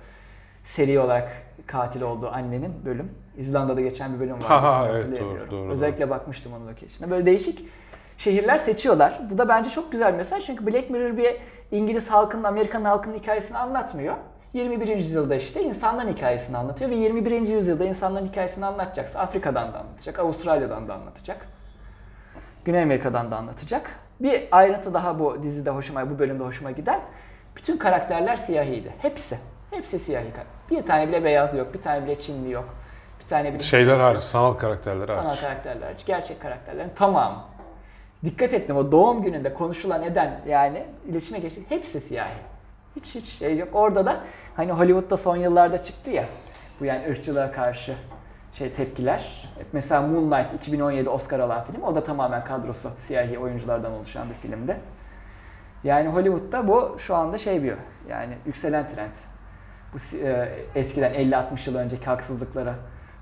Seri 0.63 0.99
olarak 0.99 1.31
katil 1.67 2.01
olduğu 2.01 2.29
annenin 2.29 2.85
bölüm. 2.85 3.11
İzlanda'da 3.38 3.81
geçen 3.81 4.13
bir 4.13 4.19
bölüm 4.19 4.33
var. 4.33 4.41
Ha, 4.41 4.63
ha, 4.63 4.88
evet, 4.91 5.21
doğru, 5.21 5.51
doğru, 5.51 5.71
Özellikle 5.71 6.09
bakmıştım 6.09 6.53
onun 6.53 6.67
location'a. 6.67 7.11
Böyle 7.11 7.25
değişik 7.25 7.65
şehirler 8.17 8.57
seçiyorlar. 8.57 9.21
Bu 9.31 9.38
da 9.38 9.49
bence 9.49 9.69
çok 9.69 9.91
güzel 9.91 10.13
bir 10.13 10.17
mesaj. 10.17 10.45
Çünkü 10.45 10.67
Black 10.67 10.89
Mirror 10.89 11.17
bir 11.17 11.35
İngiliz 11.75 12.11
halkının, 12.11 12.43
Amerikan 12.43 12.83
halkının 12.83 13.17
hikayesini 13.17 13.57
anlatmıyor. 13.57 14.15
21. 14.53 14.88
yüzyılda 14.88 15.35
işte 15.35 15.63
insanların 15.63 16.09
hikayesini 16.13 16.57
anlatıyor 16.57 16.91
ve 16.91 16.95
21. 16.95 17.31
yüzyılda 17.47 17.85
insanların 17.85 18.25
hikayesini 18.25 18.65
anlatacaksa 18.65 19.19
Afrika'dan 19.19 19.73
da 19.73 19.79
anlatacak, 19.79 20.19
Avustralya'dan 20.19 20.88
da 20.88 20.93
anlatacak. 20.93 21.47
Güney 22.65 22.83
Amerika'dan 22.83 23.31
da 23.31 23.38
anlatacak. 23.38 23.91
Bir 24.19 24.47
ayrıntı 24.51 24.93
daha 24.93 25.19
bu 25.19 25.43
dizide 25.43 25.69
hoşuma, 25.69 26.09
bu 26.09 26.19
bölümde 26.19 26.43
hoşuma 26.43 26.71
giden. 26.71 26.99
Bütün 27.55 27.77
karakterler 27.77 28.35
siyahiydi. 28.35 28.93
Hepsi. 29.01 29.39
Hepsi 29.71 29.99
siyahi. 29.99 30.27
Bir 30.71 30.85
tane 30.85 31.07
bile 31.07 31.23
beyaz 31.23 31.55
yok, 31.55 31.73
bir 31.73 31.81
tane 31.81 32.05
bile 32.05 32.21
Çinli 32.21 32.51
yok. 32.51 32.69
Bir 33.23 33.27
tane 33.29 33.49
bile 33.49 33.59
Şeyler 33.59 33.99
hariç, 33.99 34.23
sanal 34.23 34.53
karakterler 34.53 35.07
sanal 35.07 35.23
hariç. 35.23 35.41
karakterler 35.41 35.88
hariç, 35.88 36.05
gerçek 36.05 36.41
karakterlerin 36.41 36.91
tamamı. 36.95 37.43
Dikkat 38.23 38.54
ettim 38.54 38.78
o 38.78 38.91
doğum 38.91 39.23
gününde 39.23 39.54
konuşulan 39.54 40.04
eden 40.04 40.41
yani 40.47 40.86
iletişime 41.08 41.39
geçti. 41.39 41.62
Hepsi 41.69 42.01
siyahi. 42.01 42.32
Hiç 42.95 43.15
hiç 43.15 43.25
şey 43.25 43.58
yok. 43.58 43.69
Orada 43.73 44.06
da 44.06 44.19
hani 44.56 44.71
Hollywood'da 44.71 45.17
son 45.17 45.38
yıllarda 45.38 45.84
çıktı 45.84 46.12
ya 46.12 46.25
bu 46.80 46.86
yani 46.86 47.10
ırkçılığa 47.10 47.51
karşı 47.51 47.95
şey 48.54 48.73
tepkiler. 48.73 49.49
Mesela 49.73 50.01
Moonlight 50.01 50.54
2017 50.54 51.10
Oscar 51.10 51.39
alan 51.39 51.63
film. 51.63 51.84
O 51.84 51.95
da 51.95 52.04
tamamen 52.04 52.43
kadrosu 52.43 52.89
siyahi 52.97 53.39
oyunculardan 53.39 53.91
oluşan 53.91 54.30
bir 54.30 54.34
filmdi. 54.34 54.78
Yani 55.84 56.10
Hollywood'da 56.10 56.67
bu 56.67 56.95
şu 56.99 57.15
anda 57.15 57.38
şey 57.38 57.63
bir 57.63 57.73
yani 58.10 58.34
yükselen 58.45 58.88
trend. 58.88 59.12
Bu 59.93 60.17
e, 60.17 60.49
eskiden 60.75 61.13
50-60 61.13 61.69
yıl 61.69 61.75
önceki 61.75 62.06
haksızlıklara 62.06 62.75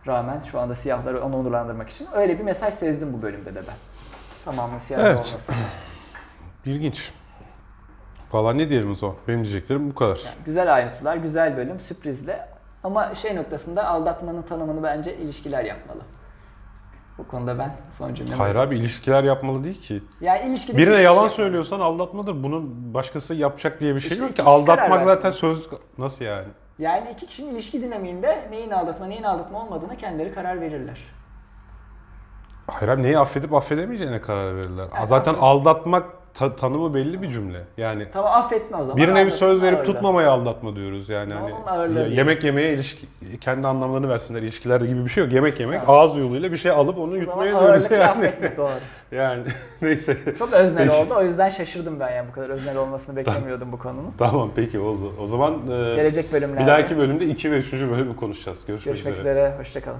rağmen 0.08 0.40
şu 0.52 0.60
anda 0.60 0.76
siyahları 0.76 1.24
onu 1.24 1.38
onurlandırmak 1.38 1.90
için 1.90 2.08
öyle 2.14 2.40
bir 2.40 2.44
mesaj 2.44 2.74
sezdim 2.74 3.14
bu 3.14 3.22
bölümde 3.22 3.56
de 3.56 3.62
ben. 3.68 3.76
Tamamen 4.46 4.78
siyah 4.78 5.00
Evet. 5.00 5.28
olması. 5.30 5.54
İlginç. 6.66 7.12
Valla 8.34 8.54
ne 8.54 8.70
diyelim 8.70 8.92
o 8.92 8.96
zaman? 8.96 9.16
Benim 9.28 9.44
diyeceklerim 9.44 9.90
bu 9.90 9.96
kadar. 9.96 10.22
Yani 10.26 10.36
güzel 10.46 10.74
ayrıntılar, 10.74 11.16
güzel 11.18 11.58
bölüm, 11.58 11.80
sürprizle. 11.80 12.48
Ama 12.84 13.16
şey 13.16 13.36
noktasında 13.36 13.88
aldatmanın 13.88 14.42
tanımını 14.42 14.84
bence 14.84 15.18
ilişkiler 15.18 15.64
yapmalı. 15.66 16.00
Bu 17.18 17.28
konuda 17.28 17.60
ben 17.60 17.76
son 17.98 18.14
cümlemi... 18.14 18.38
Hayır 18.38 18.56
abi 18.56 18.76
ilişkiler 18.76 19.24
yapmalı 19.24 19.64
değil 19.64 19.82
ki. 19.82 20.04
Yani 20.22 20.50
ilişkide 20.50 20.78
Birine 20.78 21.02
yalan 21.02 21.24
kişi- 21.26 21.36
söylüyorsan 21.36 21.80
aldatmadır. 21.80 22.44
Bunun 22.44 22.94
başkası 22.94 23.34
yapacak 23.36 23.82
diye 23.82 23.96
bir 23.96 24.00
şey 24.00 24.12
İşte 24.12 24.24
yok 24.24 24.36
ki. 24.36 24.44
Aldatmak 24.44 25.04
zaten 25.04 25.32
söz... 25.32 25.68
Nasıl 25.98 26.26
yani? 26.26 26.48
Yani 26.80 27.12
iki 27.14 27.26
kişinin 27.28 27.52
ilişki 27.56 27.82
dinamiğinde 27.82 28.48
neyin 28.52 28.72
aldatma, 28.72 29.06
neyin 29.06 29.24
aldatma 29.24 29.62
olmadığına 29.62 29.96
kendileri 29.98 30.34
karar 30.34 30.62
verirler. 30.62 31.00
Hayır 32.68 32.92
abi 32.92 33.04
neyi 33.04 33.20
affedip 33.20 33.54
affedemeyeceğine 33.54 34.22
karar 34.22 34.56
verirler. 34.56 34.86
Yani 34.96 35.08
zaten 35.08 35.34
affet- 35.34 35.40
aldatmak 35.40 36.04
ta- 36.34 36.56
tanımı 36.56 36.94
belli 36.94 37.22
bir 37.22 37.28
cümle. 37.30 37.62
Yani 37.78 38.08
Tamam 38.14 38.32
affetme 38.34 38.78
o 38.78 38.82
zaman. 38.82 38.98
birine 38.98 39.26
bir 39.26 39.32
söz 39.32 39.62
verip 39.62 39.78
ağırlığı. 39.80 39.94
tutmamaya 39.94 40.32
aldatma 40.32 40.76
diyoruz 40.76 41.10
yani. 41.10 41.36
Ama 41.36 41.50
Hani 41.66 42.00
ya- 42.00 42.08
yemek 42.08 42.44
yemeye 42.44 42.74
ilişki 42.74 43.08
kendi 43.42 43.68
anlamlarını 43.68 44.10
versinler 44.10 44.42
ilişkilerde 44.42 44.86
gibi 44.86 45.04
bir 45.06 45.10
şey 45.10 45.24
yok. 45.24 45.34
Yemek 45.34 45.60
yemek 45.60 45.82
ağız 45.88 46.18
yoluyla 46.18 46.52
bir 46.52 46.58
şey 46.58 46.72
alıp 46.72 46.98
onu 46.98 47.18
yutmaya 47.18 47.52
diyoruz 47.60 47.92
yani. 47.92 48.04
affetme 48.06 48.58
doğru. 48.58 48.70
Yani 49.12 49.44
neyse. 49.82 50.18
Çok 50.40 50.54
öznel 50.54 50.88
Peki. 50.88 51.02
oldu 51.02 51.14
o 51.18 51.24
yüzden 51.24 51.50
şaşırdım 51.50 52.00
ben 52.00 52.12
yani 52.16 52.28
bu 52.32 52.36
kadar 52.36 52.50
öznel 52.50 52.78
olmasını 52.78 53.16
beklemiyordum 53.16 53.72
bu 53.72 53.80
konunun. 53.80 54.14
Tamam 54.18 54.50
peki 54.56 54.80
o, 54.80 54.98
o 55.22 55.28
zaman 55.28 55.54
e, 55.54 55.96
Gelecek 55.96 56.34
bölümlerde 56.34 56.62
bir 56.64 56.68
dahaki 56.68 56.98
bölümde 56.98 57.26
2 57.26 57.52
ve 57.52 57.58
3. 57.58 57.74
bölümü 57.74 58.16
konuşacağız. 58.16 58.66
Görüşmek, 58.66 58.94
görüşmek 58.96 59.18
üzere. 59.18 59.32
üzere, 59.40 59.56
hoşçakalın. 59.60 59.98